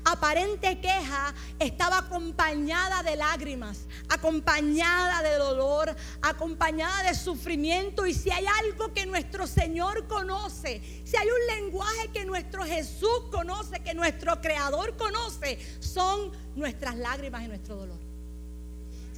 [0.03, 8.05] aparente queja estaba acompañada de lágrimas, acompañada de dolor, acompañada de sufrimiento.
[8.05, 13.21] Y si hay algo que nuestro Señor conoce, si hay un lenguaje que nuestro Jesús
[13.31, 17.99] conoce, que nuestro Creador conoce, son nuestras lágrimas y nuestro dolor.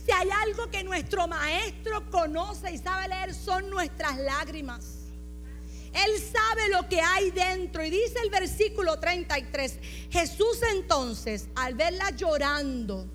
[0.06, 4.97] Si hay algo que nuestro Maestro conoce y sabe leer, son nuestras lágrimas.
[5.94, 7.84] Él sabe lo que hay dentro.
[7.84, 13.06] Y dice el versículo 33, Jesús entonces, al verla llorando,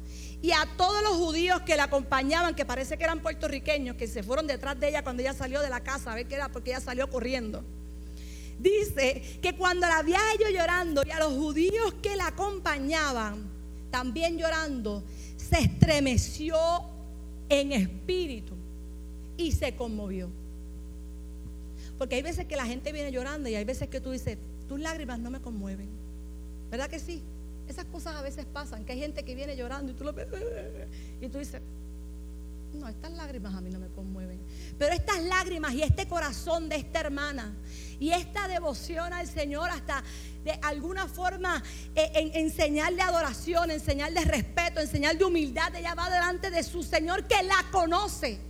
[0.43, 4.25] y a todos los judíos que la acompañaban, que parece que eran puertorriqueños, que se
[4.25, 6.71] fueron detrás de ella cuando ella salió de la casa, a ver qué era, porque
[6.71, 7.63] ella salió corriendo.
[8.59, 13.49] Dice que cuando la había ellos llorando y a los judíos que la acompañaban,
[13.91, 15.05] también llorando,
[15.37, 16.57] se estremeció
[17.49, 18.55] en espíritu
[19.37, 20.29] y se conmovió.
[22.03, 24.37] Porque hay veces que la gente viene llorando y hay veces que tú dices,
[24.69, 25.89] tus lágrimas no me conmueven.
[26.69, 27.23] ¿Verdad que sí?
[27.69, 30.27] Esas cosas a veces pasan, que hay gente que viene llorando y tú lo ves
[31.21, 31.63] y tú dices,
[32.75, 34.41] no, estas lágrimas a mí no me conmueven.
[34.81, 37.55] Pero estas lágrimas y este corazón de esta hermana
[38.01, 40.03] y esta devoción al Señor hasta
[40.43, 41.63] de alguna forma
[41.95, 47.41] eh, en, enseñarle adoración, enseñarle respeto, enseñarle humildad, ella va delante de su Señor que
[47.45, 48.41] la conoce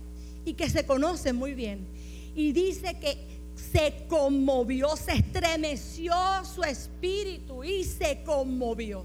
[0.43, 1.85] y que se conoce muy bien.
[2.33, 3.31] Y dice que
[3.73, 6.13] se conmovió, se estremeció
[6.53, 9.03] su espíritu y se conmovió.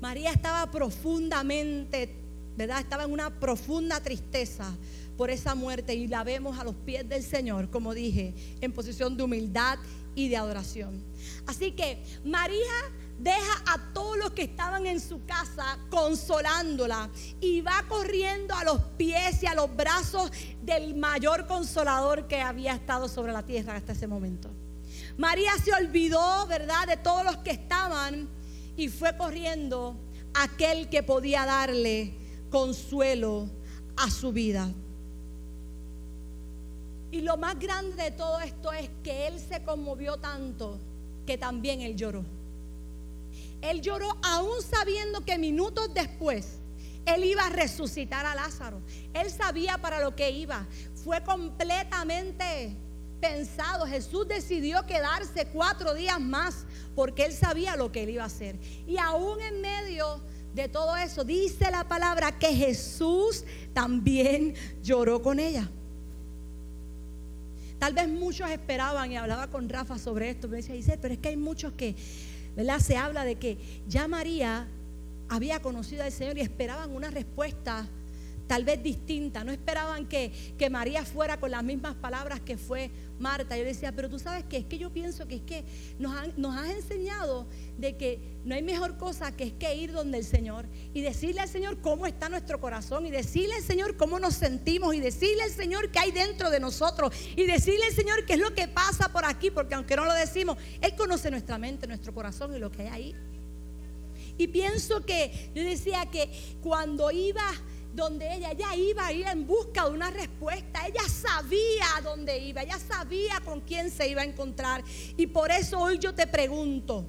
[0.00, 2.14] María estaba profundamente,
[2.56, 2.80] ¿verdad?
[2.80, 4.74] Estaba en una profunda tristeza
[5.18, 8.32] por esa muerte y la vemos a los pies del Señor, como dije,
[8.62, 9.78] en posición de humildad
[10.14, 11.02] y de adoración.
[11.46, 12.72] Así que María
[13.18, 17.08] deja a todos los que estaban en su casa consolándola
[17.40, 20.30] y va corriendo a los pies y a los brazos
[20.62, 24.50] del mayor consolador que había estado sobre la tierra hasta ese momento.
[25.16, 28.28] María se olvidó, ¿verdad?, de todos los que estaban
[28.76, 29.96] y fue corriendo
[30.34, 32.14] a aquel que podía darle
[32.50, 33.48] consuelo
[33.96, 34.68] a su vida.
[37.10, 40.78] Y lo más grande de todo esto es que él se conmovió tanto
[41.24, 42.24] que también él lloró.
[43.70, 46.58] Él lloró aún sabiendo que minutos después
[47.06, 48.80] él iba a resucitar a Lázaro.
[49.14, 50.66] Él sabía para lo que iba.
[51.04, 52.76] Fue completamente
[53.20, 53.86] pensado.
[53.86, 56.64] Jesús decidió quedarse cuatro días más
[56.96, 58.56] porque él sabía lo que él iba a hacer.
[58.88, 60.20] Y aún en medio
[60.54, 65.70] de todo eso, dice la palabra que Jesús también lloró con ella.
[67.78, 70.48] Tal vez muchos esperaban y hablaba con Rafa sobre esto.
[70.48, 71.94] Me decía, dice, pero es que hay muchos que
[72.56, 72.80] ¿verdad?
[72.80, 74.66] Se habla de que ya María
[75.28, 77.88] había conocido al Señor y esperaban una respuesta
[78.46, 79.44] tal vez distinta.
[79.44, 83.56] No esperaban que, que, María fuera con las mismas palabras que fue Marta.
[83.56, 85.64] Yo decía, pero tú sabes que es que yo pienso que es que
[85.98, 87.46] nos, has enseñado
[87.78, 91.40] de que no hay mejor cosa que es que ir donde el Señor y decirle
[91.40, 95.42] al Señor cómo está nuestro corazón y decirle al Señor cómo nos sentimos y decirle
[95.42, 98.68] al Señor qué hay dentro de nosotros y decirle al Señor qué es lo que
[98.68, 102.58] pasa por aquí, porque aunque no lo decimos, Él conoce nuestra mente, nuestro corazón y
[102.58, 103.14] lo que hay ahí.
[104.38, 106.30] Y pienso que yo decía que
[106.62, 107.42] cuando iba
[107.94, 110.86] donde ella, ella iba a ir en busca de una respuesta.
[110.86, 114.84] Ella sabía a dónde iba, ella sabía con quién se iba a encontrar.
[115.16, 117.04] Y por eso hoy yo te pregunto,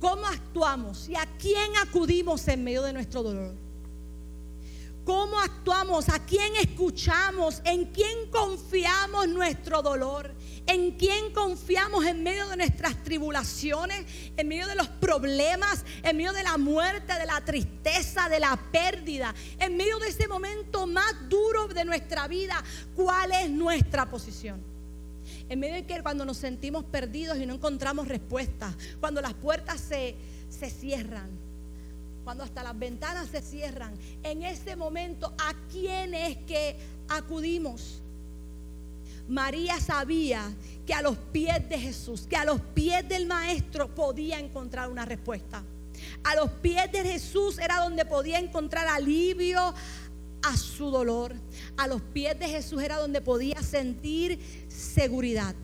[0.00, 3.69] ¿cómo actuamos y a quién acudimos en medio de nuestro dolor?
[5.10, 10.32] Cómo actuamos, a quién escuchamos, en quién confiamos nuestro dolor,
[10.68, 14.06] en quién confiamos en medio de nuestras tribulaciones,
[14.36, 18.56] en medio de los problemas, en medio de la muerte, de la tristeza, de la
[18.70, 22.62] pérdida, en medio de ese momento más duro de nuestra vida,
[22.94, 24.62] ¿cuál es nuestra posición?
[25.48, 29.80] En medio de que cuando nos sentimos perdidos y no encontramos respuestas, cuando las puertas
[29.80, 30.14] se,
[30.50, 31.39] se cierran,
[32.30, 36.76] cuando hasta las ventanas se cierran, en ese momento, ¿a quién es que
[37.08, 38.00] acudimos?
[39.28, 40.48] María sabía
[40.86, 45.04] que a los pies de Jesús, que a los pies del Maestro podía encontrar una
[45.04, 45.64] respuesta.
[46.22, 49.74] A los pies de Jesús era donde podía encontrar alivio
[50.42, 51.34] a su dolor.
[51.76, 55.56] A los pies de Jesús era donde podía sentir seguridad.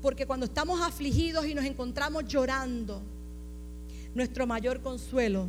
[0.00, 3.02] Porque cuando estamos afligidos y nos encontramos llorando,
[4.14, 5.48] nuestro mayor consuelo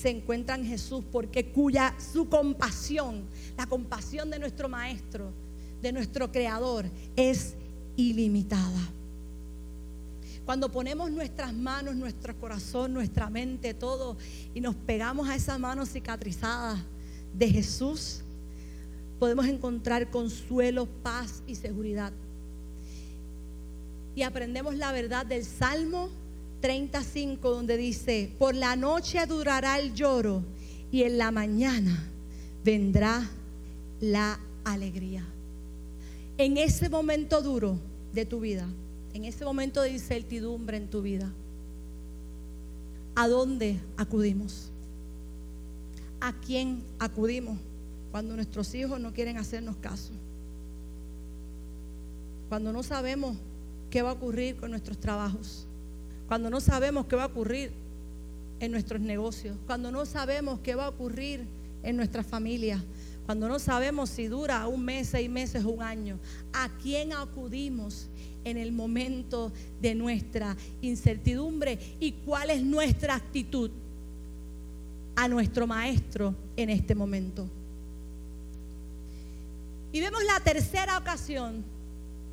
[0.00, 3.22] se encuentra en Jesús porque cuya su compasión,
[3.56, 5.30] la compasión de nuestro maestro,
[5.80, 6.84] de nuestro creador
[7.16, 7.54] es
[7.96, 8.90] ilimitada.
[10.44, 14.16] Cuando ponemos nuestras manos, nuestro corazón, nuestra mente, todo
[14.54, 16.84] y nos pegamos a esa mano cicatrizada
[17.36, 18.20] de Jesús,
[19.18, 22.12] podemos encontrar consuelo, paz y seguridad.
[24.14, 26.10] Y aprendemos la verdad del Salmo
[26.66, 30.42] 35 donde dice, por la noche durará el lloro
[30.90, 32.10] y en la mañana
[32.64, 33.30] vendrá
[34.00, 35.24] la alegría.
[36.36, 37.78] En ese momento duro
[38.12, 38.66] de tu vida,
[39.14, 41.32] en ese momento de incertidumbre en tu vida,
[43.14, 44.68] ¿a dónde acudimos?
[46.18, 47.60] ¿A quién acudimos
[48.10, 50.10] cuando nuestros hijos no quieren hacernos caso?
[52.48, 53.36] Cuando no sabemos
[53.88, 55.64] qué va a ocurrir con nuestros trabajos
[56.28, 57.70] cuando no sabemos qué va a ocurrir
[58.60, 61.44] en nuestros negocios, cuando no sabemos qué va a ocurrir
[61.82, 62.82] en nuestras familias,
[63.26, 66.18] cuando no sabemos si dura un mes, seis meses o un año,
[66.52, 68.06] ¿a quién acudimos
[68.44, 73.70] en el momento de nuestra incertidumbre y cuál es nuestra actitud
[75.16, 77.48] a nuestro maestro en este momento?
[79.92, 81.64] Y vemos la tercera ocasión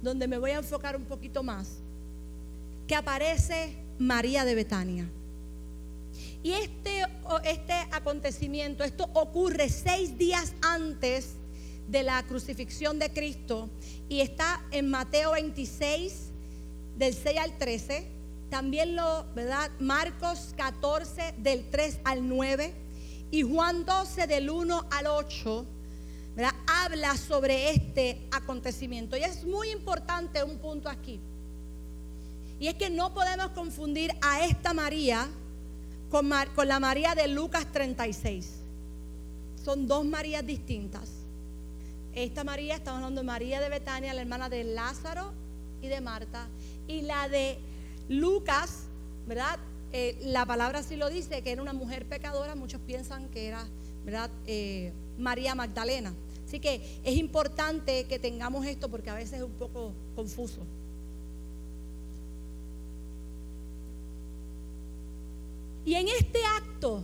[0.01, 1.77] donde me voy a enfocar un poquito más,
[2.87, 5.09] que aparece María de Betania.
[6.43, 7.03] Y este,
[7.45, 11.35] este acontecimiento, esto ocurre seis días antes
[11.87, 13.69] de la crucifixión de Cristo
[14.09, 16.31] y está en Mateo 26,
[16.97, 18.07] del 6 al 13.
[18.49, 19.71] También lo, ¿verdad?
[19.79, 22.73] Marcos 14, del 3 al 9.
[23.31, 25.65] Y Juan 12, del 1 al 8.
[26.35, 26.53] ¿verdad?
[26.67, 29.17] Habla sobre este acontecimiento.
[29.17, 31.19] Y es muy importante un punto aquí.
[32.63, 35.27] Y es que no podemos confundir a esta María
[36.09, 38.51] con, la María de Lucas 36.
[39.65, 41.09] Son dos Marías distintas.
[42.15, 45.33] Esta María, estamos hablando de María de Betania, la hermana de Lázaro
[45.81, 46.47] y de Marta.
[46.87, 47.57] Y la de
[48.07, 48.83] Lucas,
[49.27, 49.59] ¿verdad?
[49.91, 52.55] Eh, la palabra sí lo dice, que era una mujer pecadora.
[52.55, 53.67] Muchos piensan que era,
[54.05, 54.31] ¿verdad?
[54.47, 56.13] Eh, María Magdalena.
[56.47, 60.65] Así que es importante que tengamos esto porque a veces es un poco confuso.
[65.85, 67.03] Y en este acto,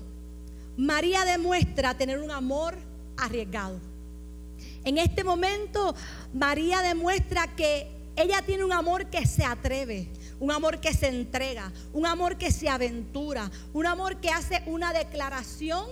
[0.77, 2.77] María demuestra tener un amor
[3.17, 3.79] arriesgado.
[4.83, 5.93] En este momento,
[6.33, 10.07] María demuestra que ella tiene un amor que se atreve,
[10.39, 14.93] un amor que se entrega, un amor que se aventura, un amor que hace una
[14.93, 15.85] declaración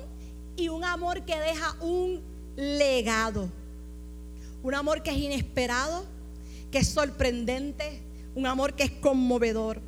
[0.55, 2.21] y un amor que deja un
[2.55, 3.49] legado.
[4.63, 6.05] Un amor que es inesperado,
[6.71, 8.01] que es sorprendente,
[8.35, 9.81] un amor que es conmovedor.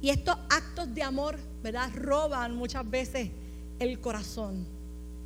[0.00, 1.90] Y estos actos de amor ¿verdad?
[1.94, 3.30] Roban muchas veces
[3.78, 4.66] el corazón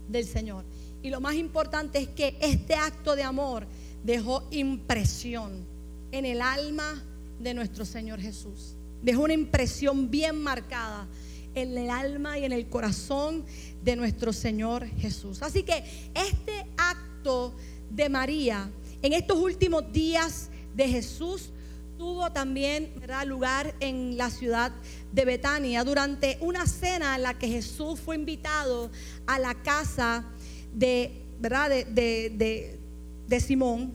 [0.08, 0.64] del Señor.
[1.02, 3.66] Y lo más importante es que este acto de amor
[4.04, 5.66] dejó impresión
[6.12, 7.02] en el alma
[7.40, 8.76] de nuestro Señor Jesús.
[9.02, 11.08] Dejó una impresión bien marcada
[11.56, 13.44] en el alma y en el corazón
[13.82, 15.42] de nuestro Señor Jesús.
[15.42, 15.82] Así que
[16.14, 17.52] este acto
[17.90, 18.70] de María
[19.02, 21.50] en estos últimos días de Jesús
[21.98, 22.92] tuvo también
[23.26, 24.72] lugar en la ciudad
[25.12, 28.90] de Betania durante una cena en la que Jesús fue invitado
[29.26, 30.24] a la casa
[30.72, 31.70] de, ¿verdad?
[31.70, 32.78] de,
[33.26, 33.92] de, Simón.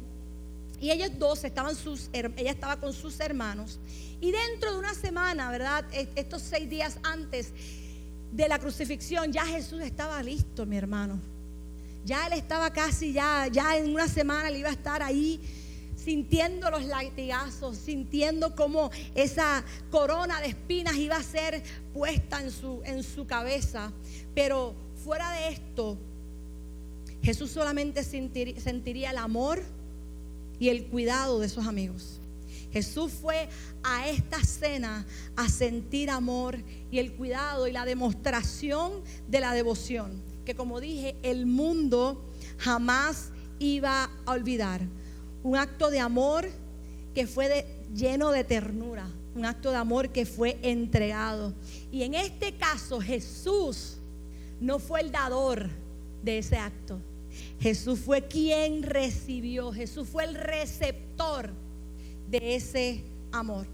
[0.80, 3.80] Y ellos dos estaban sus, ella estaba con sus hermanos.
[4.20, 5.86] Y dentro de una semana, ¿verdad?
[5.91, 7.51] E, estos seis días antes
[8.32, 11.20] de la crucifixión, ya Jesús estaba listo, mi hermano.
[12.05, 15.39] Ya él estaba casi, ya, ya en una semana él iba a estar ahí
[16.04, 22.82] sintiendo los latigazos, sintiendo cómo esa corona de espinas iba a ser puesta en su,
[22.86, 23.91] en su cabeza.
[24.36, 24.74] Pero
[25.04, 25.97] fuera de esto,
[27.22, 29.64] Jesús solamente sentiría el amor
[30.60, 32.20] y el cuidado de esos amigos.
[32.72, 33.47] Jesús fue
[33.84, 36.58] a esta cena a sentir amor
[36.91, 42.20] y el cuidado y la demostración de la devoción, que como dije, el mundo
[42.58, 43.30] jamás
[43.60, 44.82] iba a olvidar.
[45.44, 46.50] Un acto de amor
[47.14, 51.54] que fue lleno de ternura, un acto de amor que fue entregado.
[51.91, 53.98] Y en este caso Jesús
[54.60, 55.70] no fue el dador
[56.24, 57.00] de ese acto.
[57.60, 61.50] Jesús fue quien recibió, Jesús fue el receptor
[62.30, 63.66] de ese amor.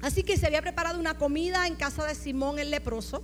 [0.00, 3.22] Así que se había preparado una comida en casa de Simón el leproso.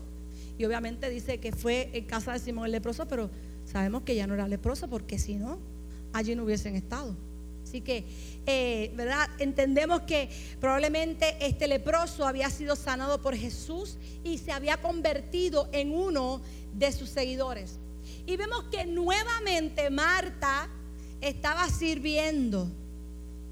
[0.59, 3.31] Y obviamente dice que fue en casa de Simón el leproso, pero
[3.65, 5.59] sabemos que ya no era leproso porque si no,
[6.13, 7.17] allí no hubiesen estado.
[7.75, 8.05] Así que,
[8.47, 9.29] eh, ¿verdad?
[9.41, 10.29] Entendemos que
[10.61, 16.41] probablemente este leproso había sido sanado por Jesús y se había convertido en uno
[16.73, 17.81] de sus seguidores.
[18.29, 20.69] Y vemos que nuevamente Marta
[21.21, 22.71] estaba sirviendo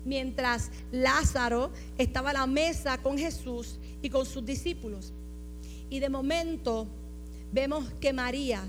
[0.04, 5.12] mientras Lázaro estaba a la mesa con Jesús y con sus discípulos.
[5.90, 6.86] Y de momento
[7.50, 8.62] vemos que María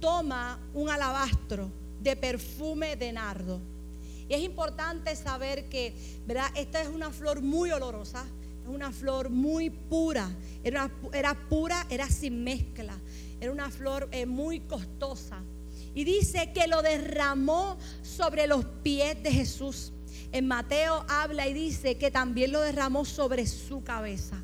[0.00, 3.73] toma un alabastro de perfume de nardo.
[4.28, 5.94] Y es importante saber que,
[6.26, 6.46] ¿verdad?
[6.54, 8.24] Esta es una flor muy olorosa,
[8.62, 10.30] es una flor muy pura,
[10.62, 10.90] era,
[11.48, 12.98] pura, era sin mezcla,
[13.40, 15.42] era una flor eh, muy costosa.
[15.94, 19.92] Y dice que lo derramó sobre los pies de Jesús.
[20.32, 24.42] En Mateo habla y dice que también lo derramó sobre su cabeza.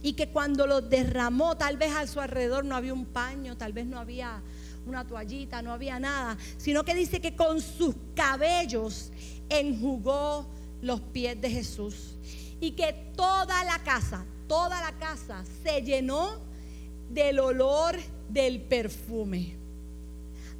[0.00, 3.72] Y que cuando lo derramó, tal vez a su alrededor no había un paño, tal
[3.72, 4.40] vez no había
[4.88, 9.12] una toallita, no había nada, sino que dice que con sus cabellos
[9.48, 10.46] enjugó
[10.82, 12.16] los pies de Jesús.
[12.60, 16.40] Y que toda la casa, toda la casa se llenó
[17.08, 17.96] del olor
[18.28, 19.54] del perfume.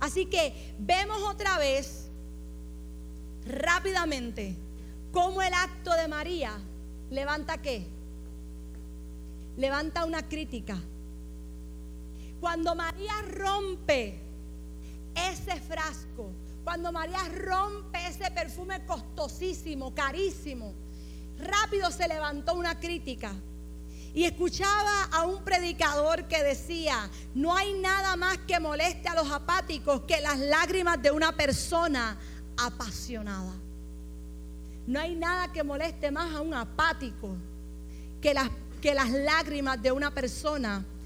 [0.00, 2.08] Así que vemos otra vez
[3.46, 4.54] rápidamente
[5.10, 6.52] cómo el acto de María
[7.10, 7.84] levanta qué?
[9.56, 10.78] Levanta una crítica.
[12.40, 14.20] Cuando María rompe
[15.14, 16.30] ese frasco,
[16.64, 20.74] cuando María rompe ese perfume costosísimo, carísimo,
[21.38, 23.32] rápido se levantó una crítica.
[24.14, 29.30] Y escuchaba a un predicador que decía, no hay nada más que moleste a los
[29.30, 32.18] apáticos que las lágrimas de una persona
[32.56, 33.52] apasionada.
[34.86, 37.36] No hay nada que moleste más a un apático
[38.20, 40.97] que las, que las lágrimas de una persona apasionada.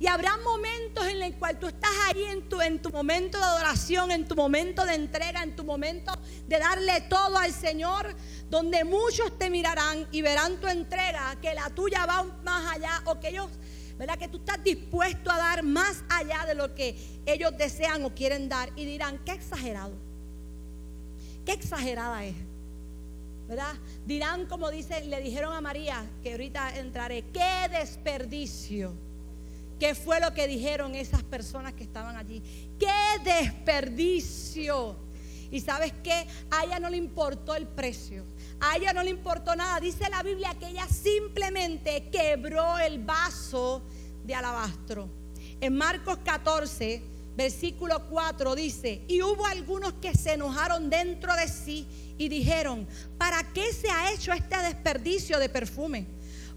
[0.00, 3.44] Y habrá momentos en los cuales tú estás ahí en tu, en tu momento de
[3.44, 6.12] adoración, en tu momento de entrega, en tu momento
[6.46, 8.14] de darle todo al Señor,
[8.48, 13.20] donde muchos te mirarán y verán tu entrega, que la tuya va más allá o
[13.20, 13.50] que ellos,
[13.98, 14.16] ¿verdad?
[14.18, 18.48] Que tú estás dispuesto a dar más allá de lo que ellos desean o quieren
[18.48, 19.92] dar y dirán, qué exagerado,
[21.44, 22.47] qué exagerada es.
[23.48, 23.74] ¿Verdad?
[24.04, 28.92] Dirán como dice, le dijeron a María, que ahorita entraré, qué desperdicio.
[29.80, 32.42] ¿Qué fue lo que dijeron esas personas que estaban allí?
[32.78, 34.96] ¡Qué desperdicio!
[35.50, 36.26] Y sabes qué?
[36.50, 38.24] A ella no le importó el precio.
[38.60, 39.80] A ella no le importó nada.
[39.80, 43.82] Dice la Biblia que ella simplemente quebró el vaso
[44.24, 45.08] de alabastro.
[45.60, 47.02] En Marcos 14,
[47.38, 51.86] versículo 4 dice, y hubo algunos que se enojaron dentro de sí
[52.18, 52.84] y dijeron,
[53.16, 56.04] ¿para qué se ha hecho este desperdicio de perfume?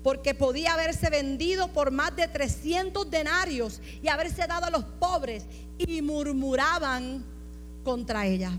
[0.01, 5.45] Porque podía haberse vendido por más de 300 denarios y haberse dado a los pobres
[5.77, 7.23] y murmuraban
[7.84, 8.51] contra ella.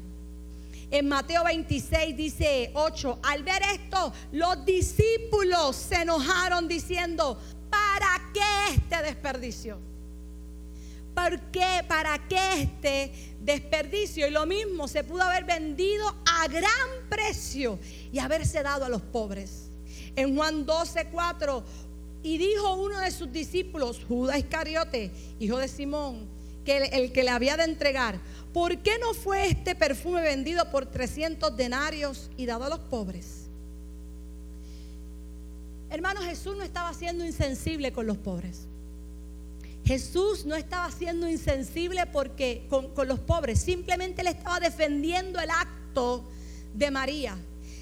[0.93, 7.37] En Mateo 26 dice 8, al ver esto, los discípulos se enojaron diciendo,
[7.69, 9.92] ¿para qué este desperdicio?
[11.15, 11.85] ¿Por qué?
[11.87, 14.27] ¿Para qué este desperdicio?
[14.27, 17.79] Y lo mismo se pudo haber vendido a gran precio
[18.13, 19.71] y haberse dado a los pobres.
[20.17, 21.65] En Juan 12, 4,
[22.23, 26.27] y dijo uno de sus discípulos, Judas Iscariote, hijo de Simón,
[26.65, 28.21] que el, el, que le había de entregar,
[28.53, 33.49] ¿por qué no fue este perfume vendido por 300 denarios y dado a los pobres?
[35.91, 38.67] Hermano, Jesús no estaba siendo insensible con los pobres.
[39.85, 46.25] Jesús no estaba siendo insensible porque con, los pobres, simplemente le estaba defendiendo el acto
[46.73, 47.37] de María.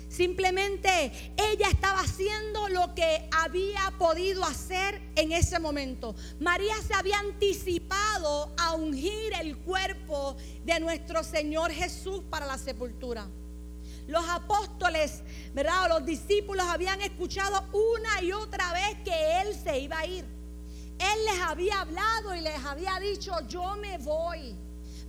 [0.08, 6.16] Simplemente ella estaba haciendo lo que había podido hacer en ese momento.
[6.40, 13.28] María se había anticipado a ungir el cuerpo de nuestro Señor Jesús para la sepultura.
[14.08, 15.22] Los apóstoles,
[15.54, 15.88] ¿verdad?
[15.88, 20.39] Los discípulos habían escuchado una y otra vez que Él se iba a ir.
[21.00, 24.54] Él les había hablado y les había dicho, yo me voy.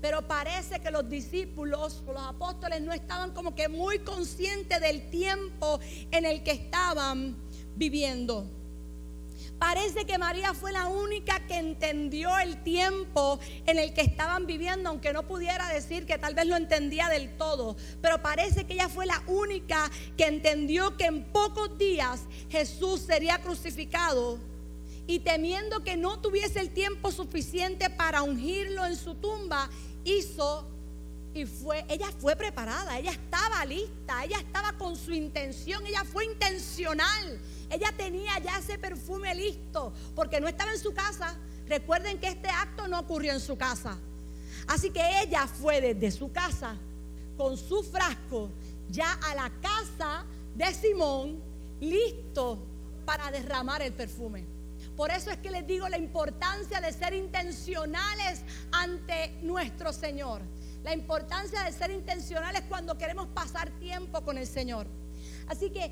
[0.01, 5.79] Pero parece que los discípulos los apóstoles no estaban como que muy conscientes del tiempo
[6.09, 7.35] en el que estaban
[7.75, 8.47] viviendo.
[9.59, 14.89] Parece que María fue la única que entendió el tiempo en el que estaban viviendo,
[14.89, 17.75] aunque no pudiera decir que tal vez lo entendía del todo.
[18.01, 23.39] Pero parece que ella fue la única que entendió que en pocos días Jesús sería
[23.39, 24.39] crucificado.
[25.11, 29.69] Y temiendo que no tuviese el tiempo suficiente para ungirlo en su tumba,
[30.05, 30.65] hizo
[31.33, 36.23] y fue, ella fue preparada, ella estaba lista, ella estaba con su intención, ella fue
[36.23, 37.37] intencional.
[37.69, 41.35] Ella tenía ya ese perfume listo, porque no estaba en su casa.
[41.67, 43.97] Recuerden que este acto no ocurrió en su casa.
[44.65, 46.77] Así que ella fue desde su casa
[47.35, 48.49] con su frasco
[48.89, 50.23] ya a la casa
[50.55, 51.37] de Simón,
[51.81, 52.59] listo
[53.05, 54.50] para derramar el perfume.
[54.95, 60.41] Por eso es que les digo la importancia de ser intencionales ante nuestro Señor.
[60.83, 64.87] La importancia de ser intencionales cuando queremos pasar tiempo con el Señor.
[65.47, 65.91] Así que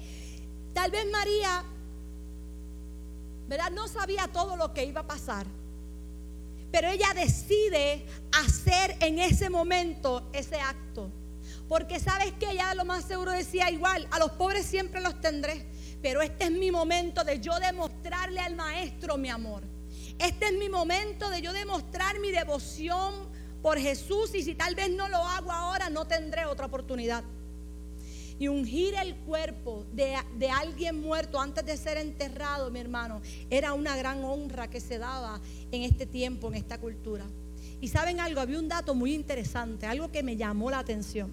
[0.73, 1.63] Tal vez María,
[3.47, 3.71] ¿verdad?
[3.71, 5.45] No sabía todo lo que iba a pasar.
[6.71, 11.09] Pero ella decide hacer en ese momento ese acto.
[11.67, 15.65] Porque sabes que ella lo más seguro decía igual, a los pobres siempre los tendré.
[16.01, 19.63] Pero este es mi momento de yo demostrarle al maestro mi amor.
[20.17, 23.13] Este es mi momento de yo demostrar mi devoción
[23.61, 27.23] por Jesús y si tal vez no lo hago ahora, no tendré otra oportunidad
[28.39, 30.15] y ungir el cuerpo de,
[30.49, 35.41] alguien muerto antes de ser enterrado, mi hermano, era una gran honra que se daba
[35.71, 37.25] en este tiempo, en esta cultura.
[37.81, 41.29] Y saben algo, había un dato muy interesante, algo que me llamó la atención.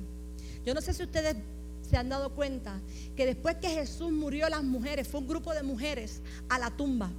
[0.64, 1.36] Yo no sé si ustedes
[1.88, 2.80] se han dado cuenta
[3.16, 7.10] que después que Jesús murió, las mujeres, fue un grupo de mujeres a la tumba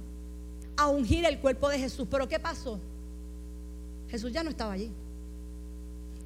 [0.76, 2.06] a ungir el cuerpo de Jesús.
[2.10, 2.78] Pero ¿qué pasó?
[4.10, 4.90] Jesús ya no estaba allí.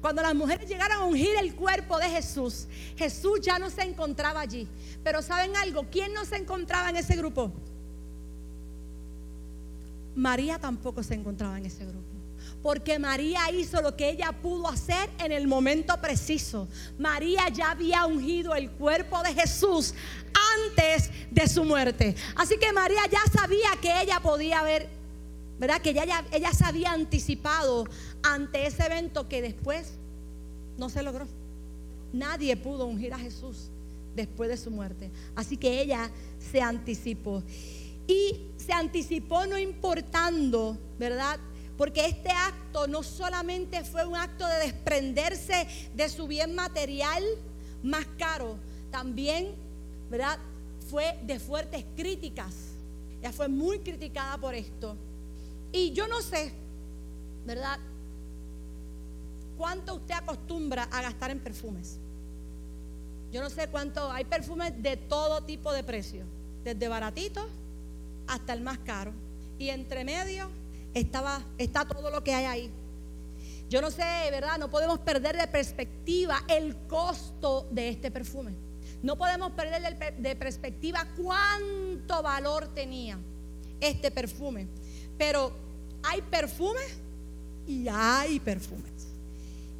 [0.01, 2.67] Cuando las mujeres llegaron a ungir el cuerpo de Jesús,
[2.97, 4.67] Jesús ya no se encontraba allí.
[5.03, 5.85] Pero ¿saben algo?
[5.89, 7.51] ¿Quién no se encontraba en ese grupo?
[10.15, 12.12] María tampoco se encontraba en ese grupo.
[12.63, 16.67] Porque María hizo lo que ella pudo hacer en el momento preciso.
[16.97, 19.93] María ya había ungido el cuerpo de Jesús
[20.55, 22.15] antes de su muerte.
[22.37, 24.87] Así que María ya sabía que ella podía ver,
[25.59, 25.81] ¿verdad?
[25.81, 27.85] Que ella, ella se había anticipado
[28.23, 29.91] ante ese evento que después
[30.77, 31.27] no se logró.
[32.13, 33.69] Nadie pudo ungir a Jesús
[34.15, 35.11] después de su muerte.
[35.35, 36.09] Así que ella
[36.51, 37.43] se anticipó.
[38.07, 41.39] Y se anticipó no importando, ¿verdad?
[41.77, 47.23] Porque este acto no solamente fue un acto de desprenderse de su bien material
[47.81, 48.57] más caro,
[48.91, 49.53] también,
[50.09, 50.37] ¿verdad?
[50.89, 52.53] Fue de fuertes críticas.
[53.19, 54.95] Ella fue muy criticada por esto.
[55.71, 56.53] Y yo no sé,
[57.45, 57.79] ¿verdad?
[59.57, 61.97] ¿Cuánto usted acostumbra a gastar en perfumes?
[63.31, 66.27] Yo no sé cuánto, hay perfumes de todo tipo de precios,
[66.63, 67.47] desde baratitos
[68.27, 69.11] hasta el más caro.
[69.57, 70.49] Y entre medio
[70.93, 72.71] estaba, está todo lo que hay ahí.
[73.69, 74.57] Yo no sé, ¿verdad?
[74.59, 78.51] No podemos perder de perspectiva el costo de este perfume.
[79.01, 83.17] No podemos perder de, perspectiva cuánto valor tenía
[83.81, 84.67] este perfume.
[85.17, 85.51] Pero
[86.03, 86.99] hay perfumes
[87.67, 88.91] y hay perfumes.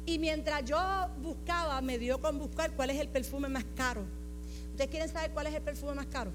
[0.06, 0.78] Y mientras yo
[1.22, 4.04] buscaba, me dio con buscar cuál es el perfume más caro.
[4.72, 6.30] ¿Ustedes quieren saber cuál es el perfume más caro?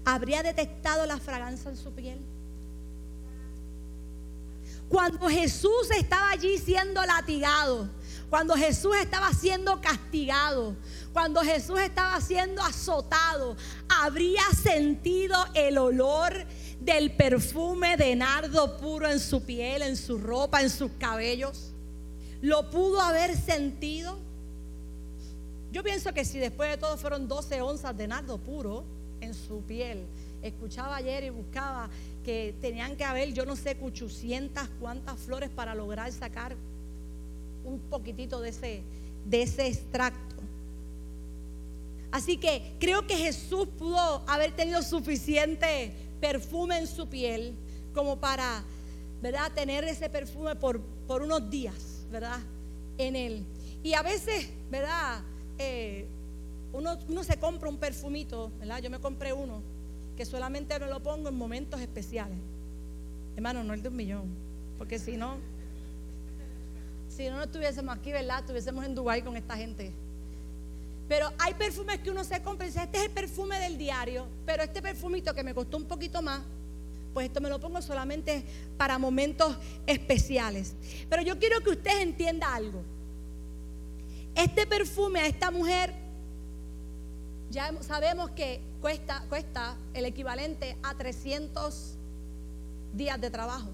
[0.05, 2.19] ¿habría detectado la fragancia en su piel?
[4.89, 7.89] Cuando Jesús estaba allí siendo latigado,
[8.29, 10.75] cuando Jesús estaba siendo castigado,
[11.13, 13.55] cuando Jesús estaba siendo azotado,
[13.87, 16.45] habría sentido el olor
[16.79, 21.71] del perfume de nardo puro en su piel, en su ropa, en sus cabellos.
[22.41, 24.17] ¿Lo pudo haber sentido?
[25.71, 28.83] Yo pienso que si después de todo fueron 12 onzas de nardo puro
[29.21, 30.05] en su piel,
[30.41, 31.89] escuchaba ayer y buscaba
[32.23, 36.55] que tenían que haber, yo no sé, 800 cuántas flores para lograr sacar
[37.65, 38.81] un poquitito de ese,
[39.25, 40.35] de ese extracto.
[42.11, 47.55] Así que creo que Jesús pudo haber tenido suficiente perfume en su piel
[47.93, 48.63] como para,
[49.21, 49.51] ¿verdad?
[49.53, 52.39] Tener ese perfume por, por unos días, ¿verdad?
[52.97, 53.43] En él.
[53.83, 55.21] Y a veces, ¿verdad?
[55.57, 56.07] Eh,
[56.73, 58.81] uno, uno se compra un perfumito, ¿verdad?
[58.81, 59.61] Yo me compré uno
[60.15, 62.37] que solamente me lo pongo en momentos especiales.
[63.35, 64.25] Hermano, no el de un millón,
[64.77, 65.35] porque si no,
[67.07, 68.39] si no, no estuviésemos aquí, ¿verdad?
[68.39, 69.91] Estuviésemos en Dubái con esta gente.
[71.07, 74.27] Pero hay perfumes que uno se compra y dice, este es el perfume del diario,
[74.45, 76.41] pero este perfumito que me costó un poquito más,
[77.13, 78.43] pues esto me lo pongo solamente
[78.77, 79.55] para momentos
[79.85, 80.73] especiales.
[81.09, 82.83] Pero yo quiero que usted entienda algo.
[84.35, 85.93] Este perfume a esta mujer,
[87.49, 91.95] ya sabemos que cuesta, cuesta el equivalente a 300
[92.93, 93.69] días de trabajo,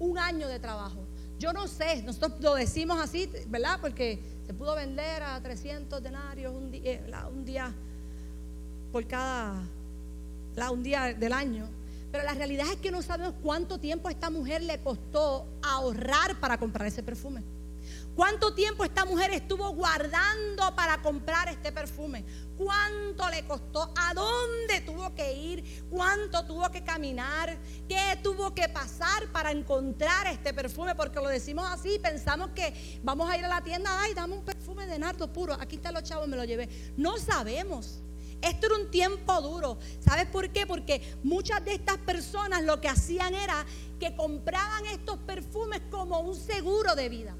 [0.00, 0.98] un año de trabajo.
[1.38, 3.78] Yo no sé, nosotros lo decimos así, ¿verdad?
[3.80, 7.72] Porque se pudo vender a 300 denarios eh, un día
[8.92, 9.62] por cada,
[10.70, 11.68] un día del año.
[12.12, 16.38] Pero la realidad es que no sabemos cuánto tiempo a esta mujer le costó ahorrar
[16.38, 17.42] para comprar ese perfume.
[18.14, 22.24] ¿Cuánto tiempo esta mujer estuvo guardando para comprar este perfume?
[22.56, 23.92] ¿Cuánto le costó?
[23.96, 25.84] ¿A dónde tuvo que ir?
[25.90, 27.58] ¿Cuánto tuvo que caminar?
[27.88, 30.94] ¿Qué tuvo que pasar para encontrar este perfume?
[30.94, 34.44] Porque lo decimos así, pensamos que vamos a ir a la tienda, ay, dame un
[34.44, 36.68] perfume de nardo puro, aquí están los chavos, me lo llevé.
[36.96, 38.00] No sabemos.
[38.42, 39.78] Esto era un tiempo duro.
[39.98, 40.66] ¿Sabes por qué?
[40.66, 43.66] Porque muchas de estas personas lo que hacían era
[43.98, 47.34] que compraban estos perfumes como un seguro de vida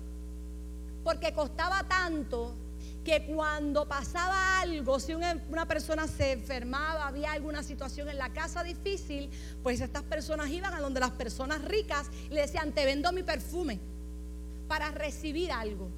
[1.05, 2.57] porque costaba tanto
[3.05, 8.65] que cuando pasaba algo, si una, persona se enfermaba, había alguna situación en la casa
[8.65, 9.31] difícil,
[9.63, 13.79] pues estas personas iban a donde las personas ricas le decían, te vendo mi perfume
[14.67, 15.91] para recibir algo.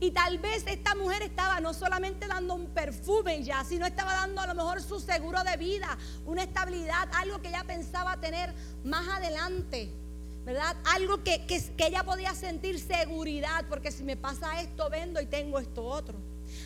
[0.00, 4.40] Y tal vez esta mujer estaba no solamente dando un perfume ya, sino estaba dando
[4.40, 8.52] a lo mejor su seguro de vida, una estabilidad, algo que ella pensaba tener
[8.84, 9.90] más adelante.
[10.46, 10.76] ¿Verdad?
[10.84, 15.58] Algo que, que, ella podía sentir seguridad, porque si me pasa esto, vendo y tengo
[15.58, 16.16] esto otro.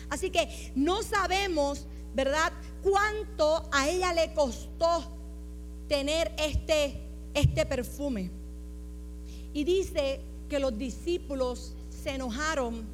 [0.07, 2.53] Así que no sabemos, ¿verdad?
[2.83, 5.17] Cuánto a ella le costó
[5.87, 7.01] tener este,
[7.33, 8.29] este perfume.
[9.51, 12.85] Y dice que los discípulos se enojaron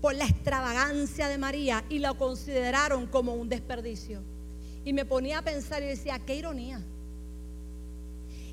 [0.00, 4.22] por la extravagancia de María y lo consideraron como un desperdicio.
[4.84, 6.84] Y me ponía a pensar y decía, qué ironía.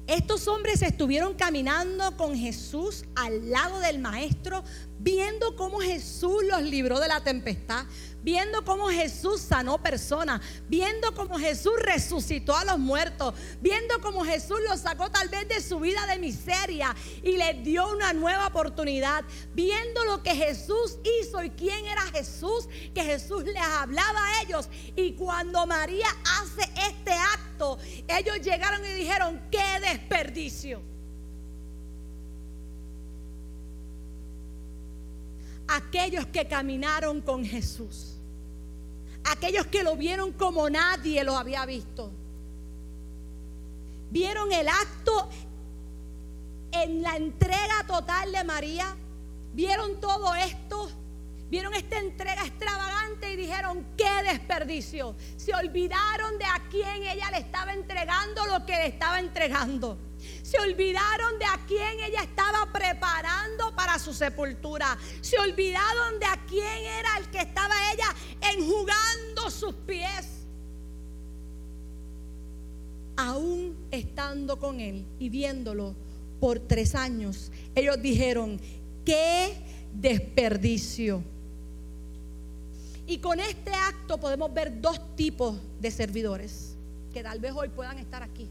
[0.08, 4.64] Estos hombres estuvieron caminando con Jesús al lado del maestro,
[5.04, 7.86] viendo cómo Jesús los libró de la tempestad,
[8.22, 10.40] viendo cómo Jesús sanó personas,
[10.70, 15.62] viendo cómo Jesús resucitó a los muertos, viendo cómo Jesús los sacó tal vez de
[15.62, 21.44] su vida de miseria y les dio una nueva oportunidad, viendo lo que Jesús hizo
[21.44, 24.70] y quién era Jesús, que Jesús les hablaba a ellos.
[24.96, 26.08] Y cuando María
[26.40, 27.78] hace este acto,
[28.08, 30.93] ellos llegaron y dijeron, qué desperdicio.
[35.68, 38.18] Aquellos que caminaron con Jesús,
[39.24, 42.12] aquellos que lo vieron como nadie lo había visto,
[44.12, 45.30] vieron el acto
[46.72, 48.96] en la entrega total de María,
[49.54, 50.90] vieron todo esto,
[51.50, 55.16] vieron esta entrega extravagante y dijeron, qué desperdicio.
[55.38, 59.98] Se olvidaron de a quién ella le estaba entregando lo que le estaba entregando.
[60.44, 64.98] Se olvidaron de a quién ella estaba preparando para su sepultura.
[65.22, 68.14] Se olvidaron de a quién era el que estaba ella
[68.54, 70.28] enjugando sus pies.
[73.16, 75.96] Aún estando con él y viéndolo
[76.42, 78.60] por tres años, ellos dijeron,
[79.06, 79.56] qué
[79.94, 81.24] desperdicio.
[83.08, 86.76] Y con este acto podemos ver dos tipos de servidores
[87.14, 88.50] que tal vez hoy puedan estar aquí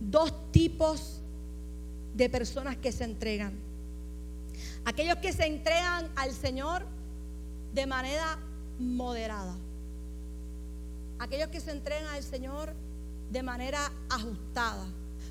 [0.00, 1.20] dos tipos
[2.14, 3.52] de personas que se entregan.
[4.84, 6.84] Aquellos que se entregan al Señor
[7.72, 8.38] de manera
[8.78, 9.54] moderada.
[11.18, 12.74] Aquellos que se entregan al Señor
[13.30, 14.86] de manera ajustada.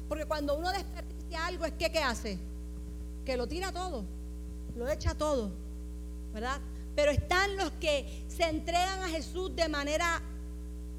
[0.08, 2.38] Porque cuando uno desperdicia algo es que ¿qué hace?
[3.26, 4.06] Que lo tira todo,
[4.76, 5.52] lo echa todo,
[6.34, 6.60] ¿verdad?
[6.96, 10.22] Pero están los que se entregan a Jesús de manera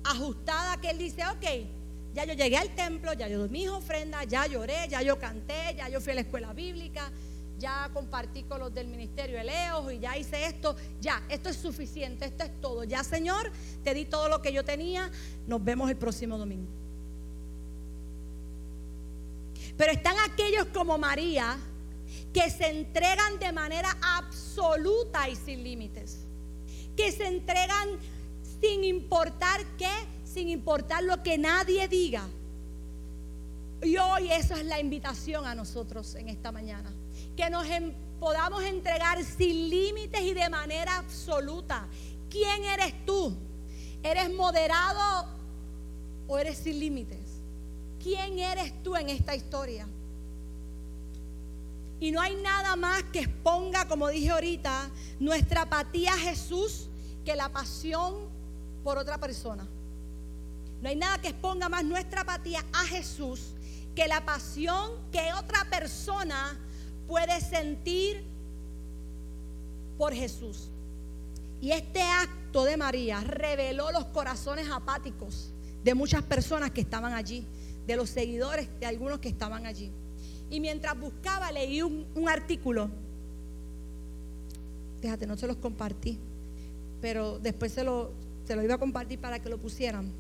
[0.05, 1.78] ajustada, que Él dice, ok,
[2.19, 5.77] ya yo llegué al templo, ya yo doy mis ofrendas, ya lloré, ya yo canté,
[5.77, 7.13] ya yo fui a la escuela bíblica,
[7.61, 11.57] ya compartí con los del ministerio de Leos y ya hice esto, ya, esto es
[11.57, 12.83] suficiente, esto es todo.
[12.83, 13.53] Ya, Señor,
[13.85, 15.13] te di todo lo que yo tenía,
[15.47, 16.67] nos vemos el próximo domingo.
[19.77, 21.57] Pero están aquellos como María
[22.33, 26.27] que se entregan de manera absoluta y sin límites.
[26.97, 27.91] Que se entregan
[28.61, 32.25] sin importar qué, sin importar lo que nadie diga.
[33.83, 36.93] Y hoy eso es la invitación a nosotros en esta mañana
[37.37, 37.67] que nos
[38.21, 41.89] podamos entregar sin límites y de manera absoluta.
[42.31, 43.35] ¿Quién eres tú?
[44.01, 45.27] ¿Eres moderado
[46.29, 47.19] o eres sin límites?
[48.01, 49.89] ¿Quién eres tú en esta historia?
[51.99, 56.87] Y no hay nada más que exponga, como dije ahorita, nuestra apatía a Jesús
[57.25, 58.15] que la pasión
[58.85, 59.67] por otra persona.
[60.83, 63.55] No hay nada que exponga más nuestra apatía a Jesús
[63.95, 66.57] que la pasión que otra persona
[67.09, 68.23] puede sentir
[69.97, 70.69] por Jesús.
[71.61, 75.51] Y este acto de María reveló los corazones apáticos
[75.83, 77.45] de muchas personas que estaban allí,
[77.87, 79.91] de los seguidores de algunos que estaban allí.
[80.51, 82.89] Y mientras buscaba leí un, artículo,
[85.01, 86.19] fíjate, no se los compartí,
[87.01, 88.13] pero después se lo,
[88.47, 90.13] se lo iba a compartir para que lo pusieran.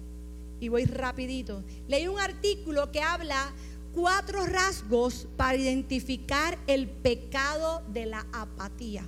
[0.60, 1.62] Y voy rapidito.
[1.86, 3.52] Leí un artículo que habla
[3.94, 9.04] cuatro rasgos para identificar el pecado de la apatía.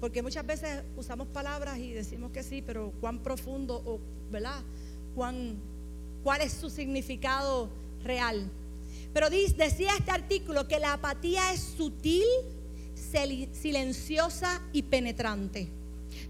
[0.00, 4.00] Porque muchas veces usamos palabras y decimos que sí, pero cuán profundo o,
[4.30, 4.60] ¿verdad?
[5.14, 5.56] ¿Cuán,
[6.24, 7.68] ¿Cuál es su significado
[8.02, 8.50] real?
[9.12, 12.24] Pero decía este artículo que la apatía es sutil,
[13.52, 15.68] silenciosa y penetrante.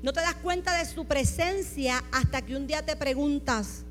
[0.02, 3.84] No te das cuenta de su presencia hasta que un día te preguntas,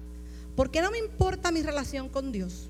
[0.62, 2.70] ¿por qué no me importa mi relación con Dios?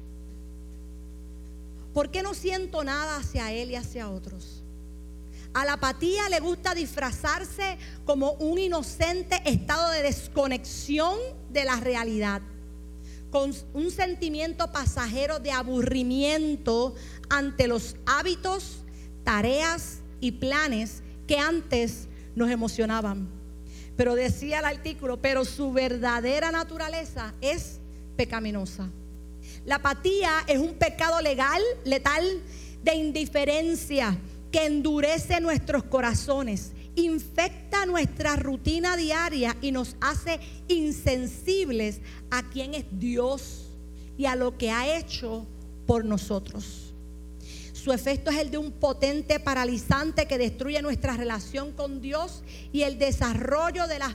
[1.93, 4.63] ¿Por qué no siento nada hacia Él y hacia otros?
[5.53, 11.19] A la apatía le gusta disfrazarse como un inocente estado de desconexión
[11.49, 12.41] de la realidad,
[13.29, 16.95] con un sentimiento pasajero de aburrimiento
[17.29, 18.77] ante los hábitos,
[19.25, 23.40] tareas y planes que antes nos emocionaban.
[24.01, 27.77] Pero decía el artículo, pero su verdadera naturaleza es
[28.17, 28.89] pecaminosa.
[29.63, 32.41] La apatía es un pecado legal, letal,
[32.83, 34.17] de indiferencia
[34.51, 41.99] que endurece nuestros corazones, infecta nuestra rutina diaria y nos hace insensibles
[42.31, 43.69] a quién es Dios
[44.17, 45.45] y a lo que ha hecho
[45.85, 46.90] por nosotros.
[47.81, 52.83] Su efecto es el de un potente paralizante que destruye nuestra relación con Dios y
[52.83, 54.13] el desarrollo de las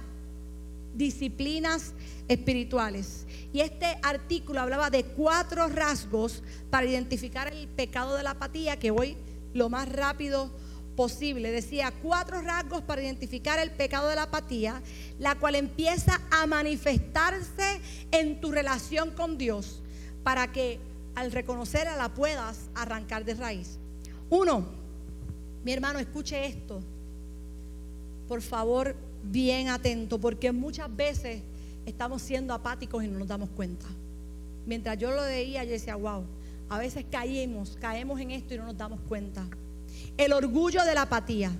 [0.95, 1.93] disciplinas
[2.29, 3.27] espirituales.
[3.53, 8.93] Y este artículo hablaba de cuatro rasgos para identificar el pecado de la apatía, que
[8.93, 9.17] voy
[9.53, 10.49] lo más rápido
[10.95, 11.51] posible.
[11.51, 14.81] Decía cuatro rasgos para identificar el pecado de la apatía,
[15.19, 17.81] la cual empieza a manifestarse
[18.13, 19.83] en tu relación con Dios,
[20.23, 20.79] para que
[21.17, 23.79] al reconocerla la puedas arrancar de raíz.
[24.31, 24.67] Uno,
[25.65, 26.81] mi hermano, escuche esto.
[28.29, 28.95] Por favor,
[29.25, 31.41] bien atento, porque muchas veces
[31.87, 33.87] estamos siendo apáticos y no nos damos cuenta.
[34.67, 36.23] Mientras yo lo veía, yo decía, wow,
[36.69, 39.47] a veces caemos, caemos en esto y no nos damos cuenta.
[40.19, 41.51] El orgullo de la apatía.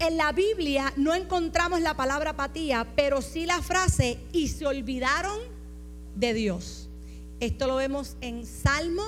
[0.00, 5.38] En la Biblia no encontramos la palabra apatía, pero sí la frase y se olvidaron
[6.16, 6.89] de Dios.
[7.40, 9.02] Esto lo vemos en Salmo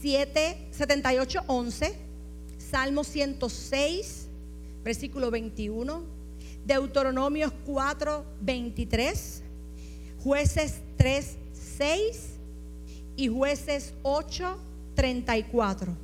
[0.00, 1.94] 7, 78, 11,
[2.58, 4.28] Salmo 106,
[4.82, 6.20] versículo 21
[6.64, 9.42] Deuteronomios 4, 23,
[10.22, 11.36] jueces 3,
[11.78, 12.20] 6
[13.16, 14.58] y jueces 8,
[14.94, 15.96] 34.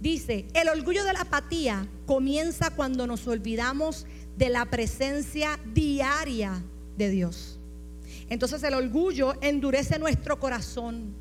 [0.00, 4.06] Dice, el orgullo de la apatía comienza cuando nos olvidamos
[4.36, 6.62] de la presencia diaria
[6.98, 7.55] de Dios.
[8.28, 11.14] Entonces el orgullo endurece nuestro corazón.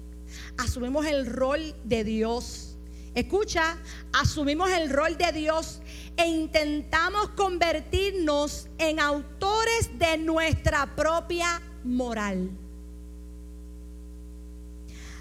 [0.58, 2.78] Asumimos el rol de Dios.
[3.14, 3.78] Escucha,
[4.12, 5.82] asumimos el rol de Dios
[6.18, 12.50] e intentamos convertirnos en autores de nuestra propia moral.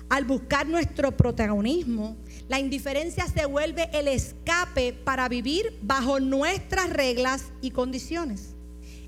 [0.09, 2.17] Al buscar nuestro protagonismo,
[2.49, 8.54] la indiferencia se vuelve el escape para vivir bajo nuestras reglas y condiciones.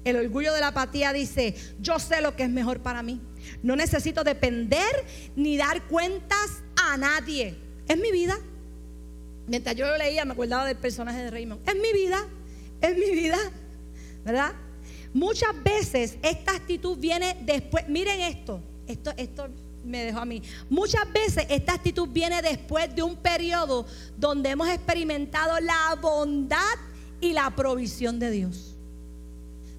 [0.06, 3.20] El orgullo de la apatía dice, yo sé lo que es mejor para mí.
[3.64, 4.86] No necesito depender
[5.34, 7.56] ni dar cuentas a nadie.
[7.88, 8.38] es mi vida.
[9.48, 11.68] Mientras yo lo leía, me acordaba del personaje de Raymond.
[11.68, 12.24] Es mi vida,
[12.80, 13.36] es mi vida,
[14.24, 14.52] ¿verdad?
[15.12, 17.88] Muchas veces esta actitud viene después.
[17.88, 19.48] Miren esto, esto, esto
[19.84, 20.40] me dejó a mí.
[20.70, 23.84] Muchas veces esta actitud viene después de un periodo
[24.16, 26.76] donde hemos experimentado la bondad
[27.20, 28.75] y la provisión de Dios.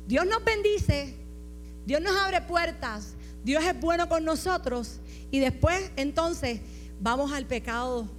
[0.08, 1.14] Dios nos bendice,
[1.86, 5.00] Dios nos abre puertas, Dios es bueno con nosotros
[5.32, 6.62] y después entonces
[7.00, 8.10] vamos al pecado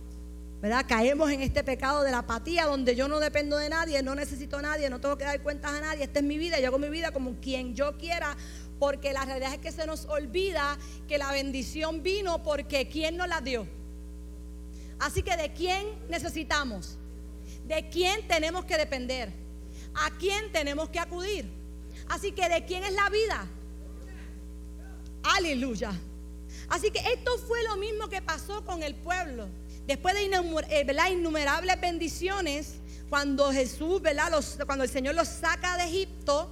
[0.61, 0.87] ¿verdad?
[0.89, 4.59] Caemos en este pecado de la apatía donde yo no dependo de nadie, no necesito
[4.59, 6.79] a nadie, no tengo que dar cuentas a nadie, esta es mi vida, yo hago
[6.79, 8.37] mi vida como quien yo quiera,
[8.81, 10.77] porque la realidad es que se nos olvida
[11.07, 13.69] que la bendición vino porque ¿quién nos la dio?
[14.99, 16.99] Así que ¿de quién necesitamos?
[17.67, 19.33] ¿De quién tenemos que depender?
[19.95, 21.58] ¿A quién tenemos que acudir?
[22.09, 23.47] Así que ¿de quién es la vida?
[25.23, 25.93] Aleluya.
[26.69, 29.49] Así que esto fue lo mismo que pasó con el pueblo.
[29.87, 30.25] Después de
[30.69, 32.75] eh, innumerables bendiciones,
[33.09, 34.03] cuando Jesús,
[34.67, 36.51] cuando el Señor los saca de Egipto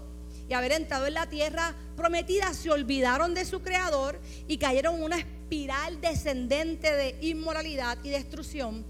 [0.49, 5.03] y haber entrado en la tierra prometida, se olvidaron de su creador y cayeron en
[5.03, 8.85] una espiral descendente de inmoralidad y destrucción.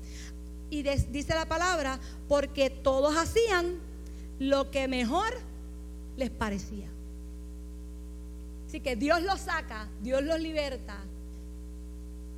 [0.71, 1.99] Y dice la palabra,
[2.29, 3.81] porque todos hacían
[4.39, 5.33] lo que mejor
[6.17, 6.89] les parecía.
[8.67, 10.99] Así que Dios los saca, Dios los liberta,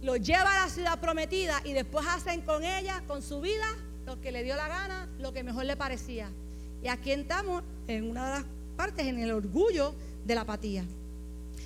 [0.03, 3.67] lo lleva a la ciudad prometida y después hacen con ella, con su vida,
[4.07, 6.31] lo que le dio la gana, lo que mejor le parecía.
[6.83, 8.45] Y aquí estamos en una de las
[8.77, 10.85] partes, en el orgullo de la apatía.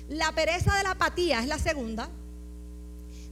[0.09, 2.09] La pereza de la apatía es la segunda.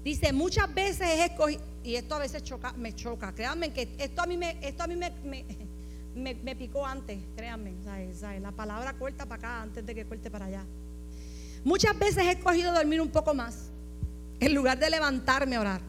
[0.03, 2.43] Dice, muchas veces es escogido, y esto a veces
[2.77, 5.11] me choca, créanme que esto a mí me, esto a mí me,
[6.57, 7.73] picó antes, créanme,
[8.41, 10.63] la palabra corta para acá antes de que corte para allá.
[11.63, 13.69] Muchas veces he escogido dormir un poco más
[14.39, 15.81] en lugar de levantarme a orar.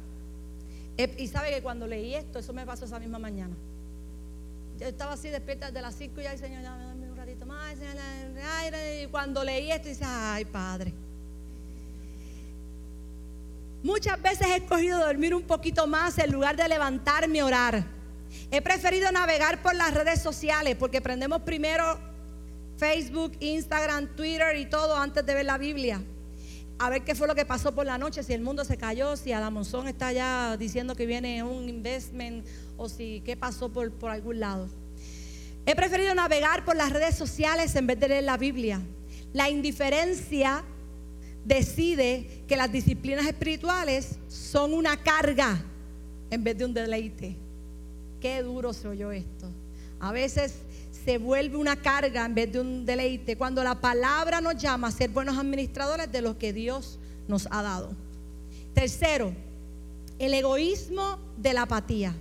[0.98, 3.54] Eh, y sabe que cuando leí esto, eso me pasó esa misma mañana.
[4.78, 7.46] Yo estaba así despierta desde las 5 y ya, Señor, ya me dormí un ratito
[7.46, 7.74] más.
[9.00, 10.92] y cuando leí esto, dice, ay, Padre.
[13.82, 18.01] Muchas veces he escogido dormir un poquito más en lugar de levantarme a orar.
[18.50, 21.98] He preferido navegar por las redes sociales porque prendemos primero
[22.76, 26.02] Facebook, Instagram, Twitter y todo antes de ver la Biblia
[26.82, 29.16] a ver qué fue lo que pasó por la noche, si el mundo se cayó,
[29.16, 32.44] si Monzón está ya diciendo que viene un investment
[32.76, 34.68] o si qué pasó por, por algún lado.
[35.64, 38.80] He preferido navegar por las redes sociales en vez de leer la Biblia.
[39.32, 40.64] La indiferencia
[41.44, 45.62] decide que las disciplinas espirituales son una carga
[46.30, 47.36] en vez de un deleite.
[48.22, 49.48] Qué duro se oyó esto.
[49.98, 50.54] A veces
[51.04, 54.92] se vuelve una carga en vez de un deleite cuando la palabra nos llama a
[54.92, 57.90] ser buenos administradores de lo que Dios nos ha dado.
[58.74, 59.34] Tercero,
[60.20, 62.14] el egoísmo de la apatía.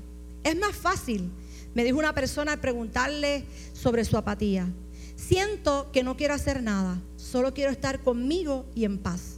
[0.44, 1.30] Es más fácil,
[1.76, 4.68] me dijo una persona al preguntarle sobre su apatía.
[5.16, 9.38] Siento que no quiero hacer nada, solo quiero estar conmigo y en paz.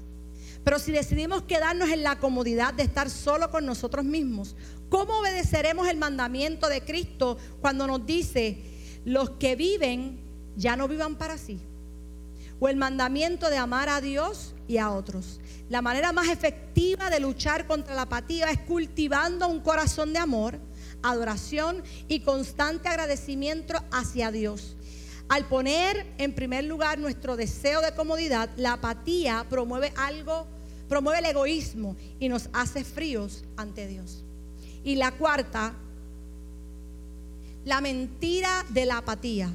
[0.63, 4.55] Pero si decidimos quedarnos en la comodidad de estar solo con nosotros mismos,
[4.93, 8.59] ¿cómo obedeceremos el mandamiento de Cristo cuando nos dice,
[9.05, 10.19] los que viven
[10.55, 11.59] ya no vivan para sí.
[12.59, 15.39] O el mandamiento de amar a Dios y a otros.
[15.67, 20.59] La manera más efectiva de luchar contra la apatía es cultivando un corazón de amor,
[21.01, 24.75] adoración y constante agradecimiento hacia Dios.
[25.27, 30.45] Al poner en primer lugar nuestro deseo de comodidad, la apatía promueve algo,
[30.87, 34.22] promueve el egoísmo y nos hace fríos ante Dios.
[34.83, 35.75] Y la cuarta
[37.65, 39.51] la mentira de la apatía.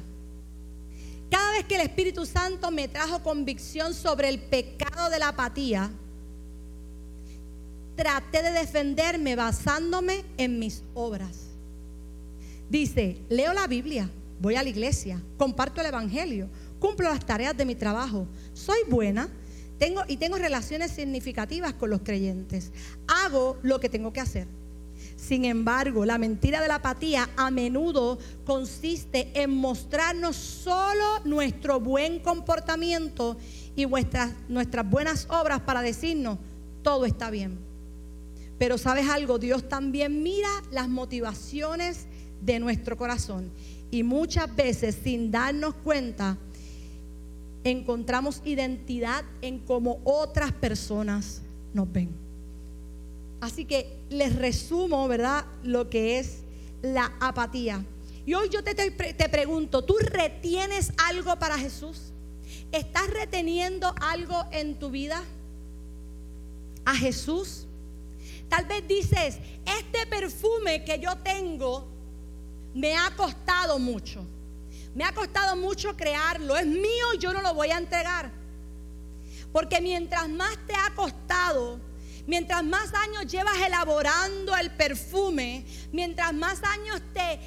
[1.29, 5.91] Cada vez que el Espíritu Santo me trajo convicción sobre el pecado de la apatía,
[7.95, 11.49] traté de defenderme basándome en mis obras.
[12.69, 14.09] Dice, leo la Biblia,
[14.39, 16.49] voy a la iglesia, comparto el Evangelio,
[16.79, 19.29] cumplo las tareas de mi trabajo, soy buena
[19.77, 22.71] tengo, y tengo relaciones significativas con los creyentes.
[23.07, 24.47] Hago lo que tengo que hacer.
[25.19, 32.19] Sin embargo, la mentira de la apatía a menudo consiste en mostrarnos solo nuestro buen
[32.19, 33.37] comportamiento
[33.75, 34.33] y nuestras,
[34.89, 36.39] buenas obras para decirnos,
[36.81, 37.59] todo está bien.
[38.57, 42.07] Pero sabes algo, Dios también mira las motivaciones
[42.41, 43.51] de nuestro corazón.
[43.91, 46.37] Y muchas veces sin darnos cuenta,
[47.65, 51.41] encontramos identidad en cómo otras personas
[51.73, 52.28] nos ven.
[53.41, 55.45] Así que les resumo, ¿verdad?
[55.63, 56.39] Lo que es
[56.81, 57.83] la apatía.
[58.25, 62.11] Y hoy yo te, te, pregunto, ¿tú retienes algo para Jesús?
[62.71, 65.23] ¿Estás reteniendo algo en tu vida?
[66.85, 67.65] ¿A Jesús?
[68.49, 71.87] Tal vez dices, este perfume que yo tengo
[72.73, 74.25] me ha costado mucho.
[74.93, 76.57] Me ha costado mucho crearlo.
[76.57, 78.31] Es mío y yo no lo voy a entregar.
[79.51, 81.79] Porque mientras más te ha costado,
[82.29, 87.39] mientras más años llevas elaborando el perfume, mientras más años te...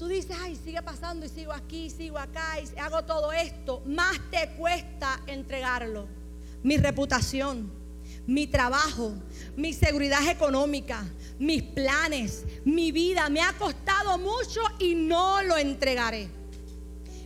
[0.00, 4.18] Tú dices, ay, sigue pasando y sigo aquí, sigo acá y hago todo esto, más
[4.32, 6.08] te cuesta entregarlo.
[6.64, 7.70] Mi reputación,
[8.26, 9.14] mi trabajo,
[9.56, 11.04] mi seguridad económica,
[11.38, 13.28] mis planes, mi vida.
[13.28, 16.37] Me ha costado mucho y no lo entregaré.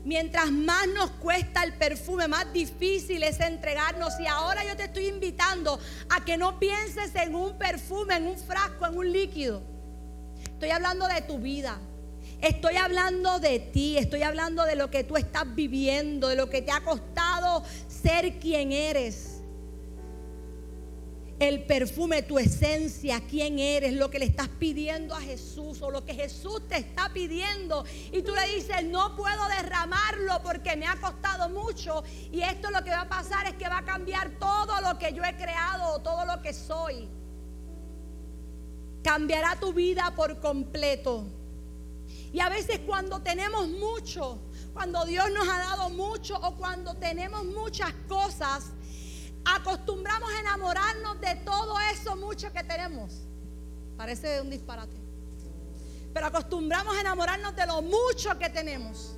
[0.05, 4.19] Mientras más nos cuesta el perfume, más difícil es entregarnos.
[4.19, 5.79] Y ahora yo te estoy invitando
[6.09, 9.63] a que no pienses en un perfume, en un frasco, en un líquido.
[10.45, 11.79] Estoy hablando de tu vida.
[12.41, 16.61] Estoy hablando de ti, estoy hablando de lo que tú estás viviendo, de lo que
[16.61, 19.32] te ha costado ser quien eres
[21.49, 26.05] el perfume, tu esencia, quién eres, lo que le estás pidiendo a Jesús o lo
[26.05, 27.85] que Jesús te está pidiendo.
[28.13, 32.05] Y tú le dices, no puedo derramarlo porque me ha costado mucho.
[32.31, 35.13] Y esto lo que va a pasar es que va a cambiar todo lo que
[35.13, 37.09] yo he creado, todo lo que soy.
[39.03, 41.27] Cambiará tu vida por completo.
[42.33, 44.39] Y a veces cuando tenemos mucho,
[44.73, 48.73] cuando Dios nos ha dado mucho o cuando tenemos muchas cosas,
[49.45, 53.23] acostumbramos a enamorarnos de todo eso mucho que tenemos.
[53.97, 54.97] Parece un disparate.
[56.13, 59.17] Pero acostumbramos a enamorarnos de lo mucho que tenemos.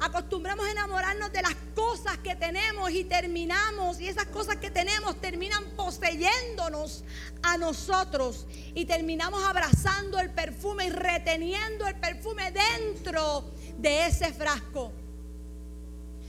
[0.00, 5.18] Acostumbramos a enamorarnos de las cosas que tenemos y terminamos, y esas cosas que tenemos
[5.20, 7.02] terminan poseyéndonos
[7.42, 14.92] a nosotros y terminamos abrazando el perfume y reteniendo el perfume dentro de ese frasco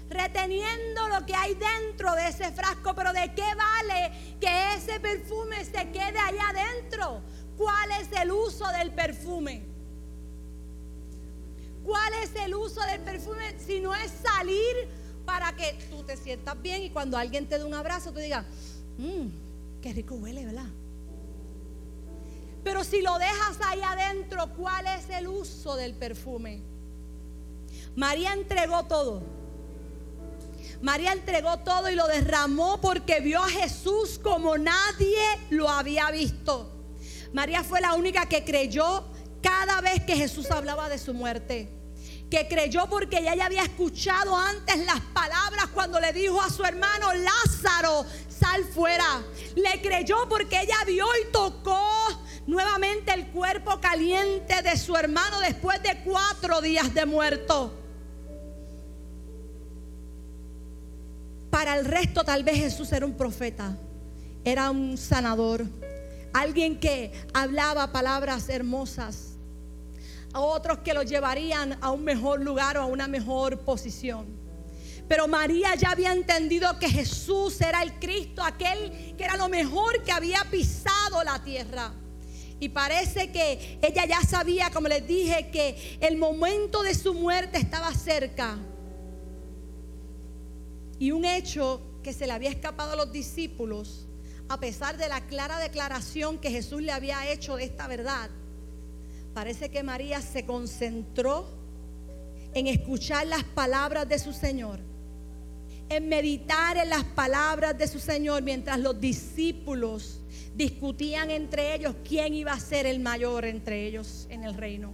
[0.10, 2.94] reteniendo lo que hay dentro de ese frasco.
[2.96, 7.22] Pero ¿de qué vale que ese perfume se quede allá adentro?
[7.58, 9.64] ¿Cuál es el uso del perfume?
[11.84, 14.76] ¿Cuál es el uso del perfume si no es salir
[15.26, 18.46] para que tú te sientas bien y cuando alguien te dé un abrazo tú digas,
[18.98, 19.28] mmm,
[19.82, 20.68] qué rico huele, ¿verdad?
[22.64, 26.62] Pero si lo dejas ahí adentro, ¿cuál es el uso del perfume?
[27.96, 29.24] María entregó todo.
[30.82, 35.18] María entregó todo y lo derramó porque vio a Jesús como nadie
[35.50, 36.74] lo había visto.
[37.34, 39.06] María fue la única que creyó
[39.42, 41.74] cada vez que Jesús hablaba de su muerte.
[42.30, 46.64] Que creyó porque ella ya había escuchado antes las palabras cuando le dijo a su
[46.64, 49.24] hermano Lázaro, sal fuera.
[49.56, 51.82] Le creyó porque ella vio y tocó
[52.46, 57.87] nuevamente el cuerpo caliente de su hermano después de cuatro días de muerto.
[61.58, 63.76] Para el resto tal vez Jesús era un profeta,
[64.44, 65.66] era un sanador,
[66.32, 69.40] alguien que hablaba palabras hermosas,
[70.34, 74.28] a otros que lo llevarían a un mejor lugar o a una mejor posición.
[75.08, 80.04] Pero María ya había entendido que Jesús era el Cristo, aquel que era lo mejor
[80.04, 81.92] que había pisado la tierra.
[82.60, 87.58] Y parece que ella ya sabía, como les dije, que el momento de su muerte
[87.58, 88.60] estaba cerca.
[91.00, 94.08] Y un hecho que se le había escapado a los discípulos,
[94.50, 98.30] a pesar de la clara declaración que Jesús le había hecho de esta verdad,
[99.34, 101.50] parece que María se concentró
[102.54, 104.80] en escuchar las palabras de su Señor,
[105.90, 110.22] en meditar en las palabras de su Señor mientras los discípulos
[110.56, 114.92] discutían entre ellos quién iba a ser el mayor entre ellos en el reino.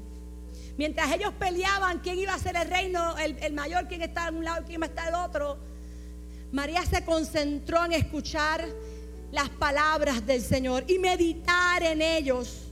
[0.77, 4.43] Mientras ellos peleaban quién iba a ser el reino, el, mayor, quién está en un
[4.43, 5.57] lado, quién va a estar el otro
[6.53, 8.63] María se concentró en escuchar
[9.31, 12.71] las palabras del Señor y meditar en ellos.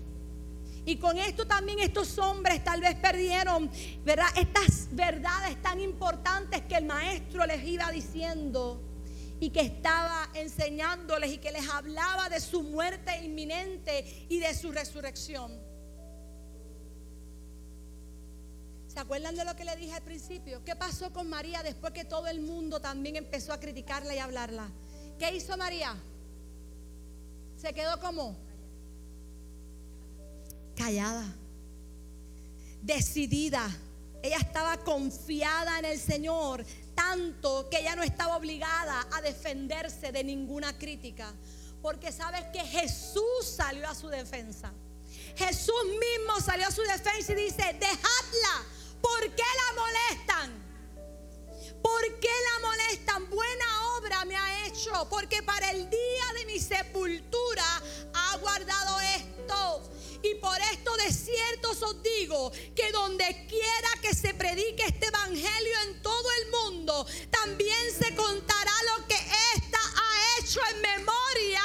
[0.85, 3.71] Y con esto también estos hombres tal vez perdieron,
[4.05, 4.27] ¿verdad?
[4.35, 8.79] Estas verdades tan importantes que el maestro les iba diciendo
[9.39, 14.71] y que estaba enseñándoles y que les hablaba de su muerte inminente y de su
[14.71, 15.70] resurrección.
[18.91, 20.65] ¿Se acuerdan de lo que le dije al principio?
[20.65, 24.69] ¿Qué pasó con María después que todo el mundo también empezó a criticarla y hablarla?
[25.17, 25.95] ¿Qué hizo María?
[27.55, 28.35] Se quedó como
[30.75, 31.23] callada,
[32.81, 33.65] decidida.
[34.21, 40.21] Ella estaba confiada en el Señor, tanto que ella no estaba obligada a defenderse de
[40.21, 41.33] ninguna crítica,
[41.81, 44.73] porque sabes que Jesús salió a su defensa.
[45.37, 48.65] Jesús mismo salió a su defensa y dice, dejadla,
[49.21, 50.49] ¿Por qué la molestan?
[51.79, 53.29] ¿Por qué la molestan?
[53.29, 57.63] Buena obra me ha hecho, porque para el día de mi sepultura
[58.15, 59.91] ha guardado esto.
[60.23, 65.81] Y por esto de cierto os digo que donde quiera que se predique este evangelio
[65.83, 69.17] en todo el mundo, también se contará lo que
[69.55, 71.61] ésta ha hecho en memoria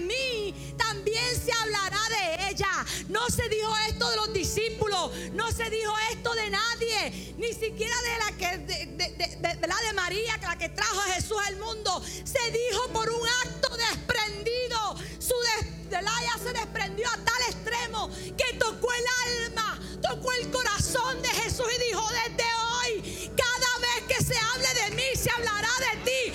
[0.00, 2.68] mí, también se hablará de ella.
[3.08, 7.94] No se dijo esto de los discípulos, no se dijo esto de nadie, ni siquiera
[8.02, 12.02] de la que de, la de María, la que trajo a Jesús al mundo.
[12.24, 14.96] Se dijo por un acto desprendido.
[15.18, 15.34] Su
[15.88, 21.66] Delaya se desprendió a tal extremo que tocó el alma, tocó el corazón de Jesús
[21.74, 26.32] y dijo, desde hoy, cada vez que se hable de mí, se hablará de ti.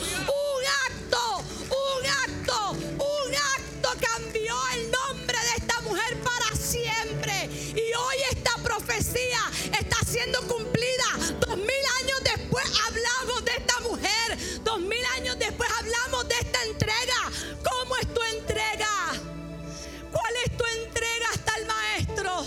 [14.74, 17.32] Dos mil años después hablamos de esta entrega.
[17.64, 18.90] ¿Cómo es tu entrega?
[20.12, 22.44] ¿Cuál es tu entrega hasta el maestro?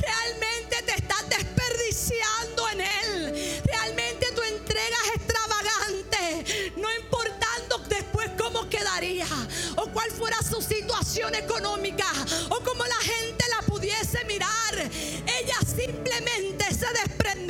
[0.00, 3.62] ¿Realmente te estás desperdiciando en él?
[3.64, 6.72] ¿Realmente tu entrega es extravagante?
[6.76, 9.28] No importando después cómo quedaría
[9.76, 12.10] o cuál fuera su situación económica
[12.48, 14.74] o cómo la gente la pudiese mirar.
[14.74, 16.47] Ella simplemente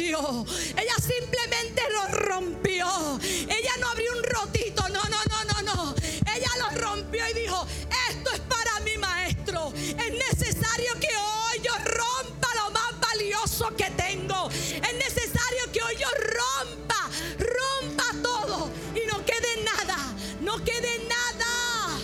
[0.09, 2.87] Ella simplemente lo rompió.
[3.23, 4.89] Ella no abrió un rotito.
[4.89, 5.95] No, no, no, no, no.
[6.35, 7.67] Ella lo rompió y dijo,
[8.11, 9.71] esto es para mi maestro.
[9.75, 14.49] Es necesario que hoy yo rompa lo más valioso que tengo.
[14.49, 20.15] Es necesario que hoy yo rompa, rompa todo y no quede nada.
[20.41, 21.99] No quede nada.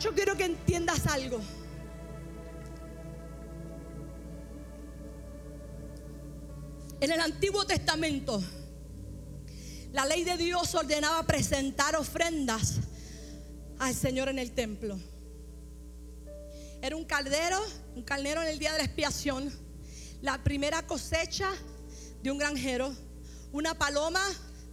[0.00, 1.40] Yo quiero que entiendas algo.
[7.00, 8.42] En el Antiguo Testamento,
[9.90, 12.74] la ley de Dios ordenaba presentar ofrendas
[13.78, 15.00] al Señor en el templo.
[16.82, 17.58] Era un caldero,
[17.96, 19.50] un carnero en el día de la expiación,
[20.20, 21.50] la primera cosecha
[22.22, 22.94] de un granjero,
[23.50, 24.22] una paloma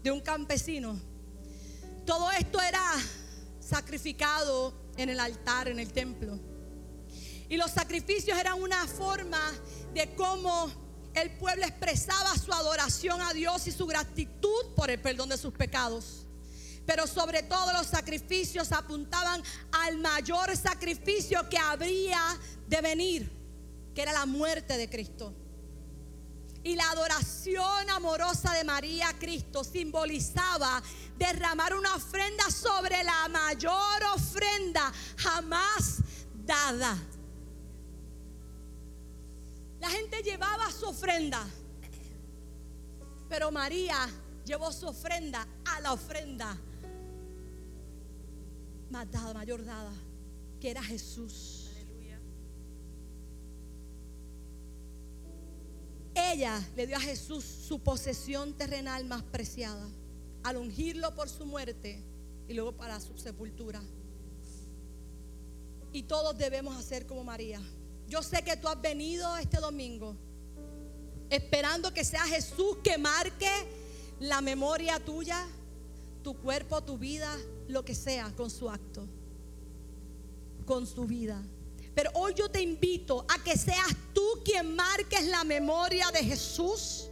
[0.04, 1.00] de un campesino.
[2.06, 2.84] Todo esto era
[3.62, 6.38] sacrificado en el altar, en el templo.
[7.48, 9.40] Y los sacrificios eran una forma
[9.94, 15.30] de cómo el pueblo expresaba su adoración a Dios y su gratitud por el perdón
[15.30, 16.26] de sus pecados.
[16.86, 22.20] Pero sobre todo los sacrificios apuntaban al mayor sacrificio que habría
[22.68, 23.32] de venir,
[23.94, 25.34] que era la muerte de Cristo.
[26.64, 30.82] Y la adoración amorosa de María a Cristo simbolizaba
[31.18, 35.98] derramar una ofrenda sobre la mayor ofrenda jamás
[36.46, 36.98] dada.
[39.88, 41.48] La gente llevaba su ofrenda.
[43.30, 43.96] Pero María
[44.44, 46.58] llevó su ofrenda a la ofrenda
[48.90, 49.94] más dada, mayor dada,
[50.60, 51.70] que era Jesús.
[56.14, 59.88] Ella le dio a Jesús su posesión terrenal más preciada,
[60.44, 62.04] al ungirlo por su muerte
[62.50, 63.82] y luego para su sepultura.
[65.94, 67.62] Y todos debemos hacer como María.
[68.08, 70.16] Yo sé que tú has venido este domingo
[71.30, 73.52] esperando que sea Jesús que marque
[74.20, 75.46] la memoria tuya,
[76.24, 79.06] tu cuerpo, tu vida, lo que sea con su acto,
[80.66, 81.44] con su vida.
[81.94, 87.10] Pero hoy yo te invito a que seas tú quien marques la memoria de Jesús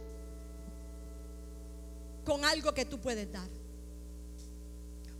[2.24, 3.48] con algo que tú puedes dar.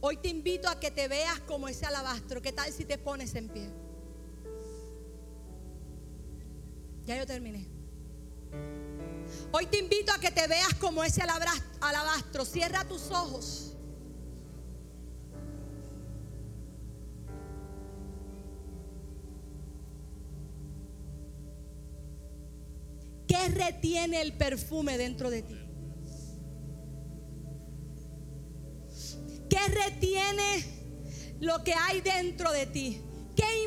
[0.00, 2.40] Hoy te invito a que te veas como ese alabastro.
[2.40, 3.85] ¿Qué tal si te pones en pie?
[7.06, 7.64] Ya yo terminé.
[9.52, 11.22] Hoy te invito a que te veas como ese
[11.80, 12.44] alabastro.
[12.44, 13.76] Cierra tus ojos.
[23.28, 25.60] ¿Qué retiene el perfume dentro de ti?
[29.48, 30.64] ¿Qué retiene
[31.40, 33.00] lo que hay dentro de ti?
[33.36, 33.64] ¿Qué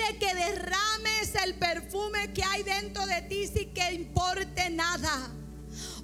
[0.00, 5.30] impide que derrames el perfume que hay dentro de ti sin que importe nada?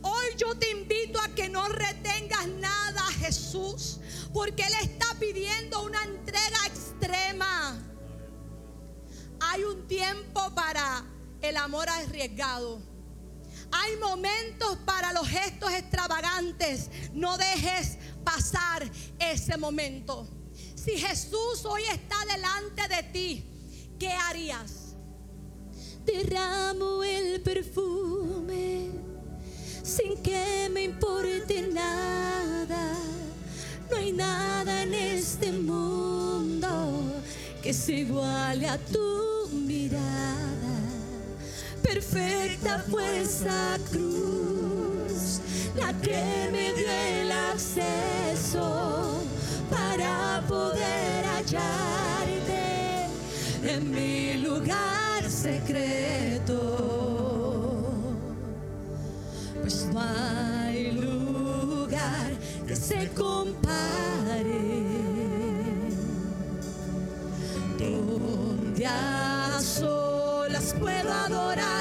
[0.02, 3.98] Hoy yo te invito a que no retengas nada, Jesús,
[4.32, 7.82] porque Él está pidiendo una entrega extrema.
[9.40, 11.04] Hay un tiempo para
[11.42, 12.80] el amor arriesgado.
[13.72, 16.88] Hay momentos para los gestos extravagantes.
[17.12, 20.28] No dejes pasar ese momento.
[20.74, 23.55] Si Jesús hoy está delante de ti,
[23.98, 24.94] ¿qué harías?
[26.04, 28.90] Derramo el perfume
[29.82, 32.94] sin que me importe nada.
[33.90, 37.02] No hay nada en este mundo
[37.62, 40.04] que se iguale a tu mirada.
[41.82, 45.40] Perfecta fue esa cruz,
[45.76, 49.20] la que me dio el acceso
[49.70, 52.15] para poder hallarte
[53.66, 56.56] en mi lugar secreto.
[59.60, 62.30] Pues no hay lugar
[62.66, 63.56] que se compare
[67.78, 71.75] donde a solas puedo adorarte.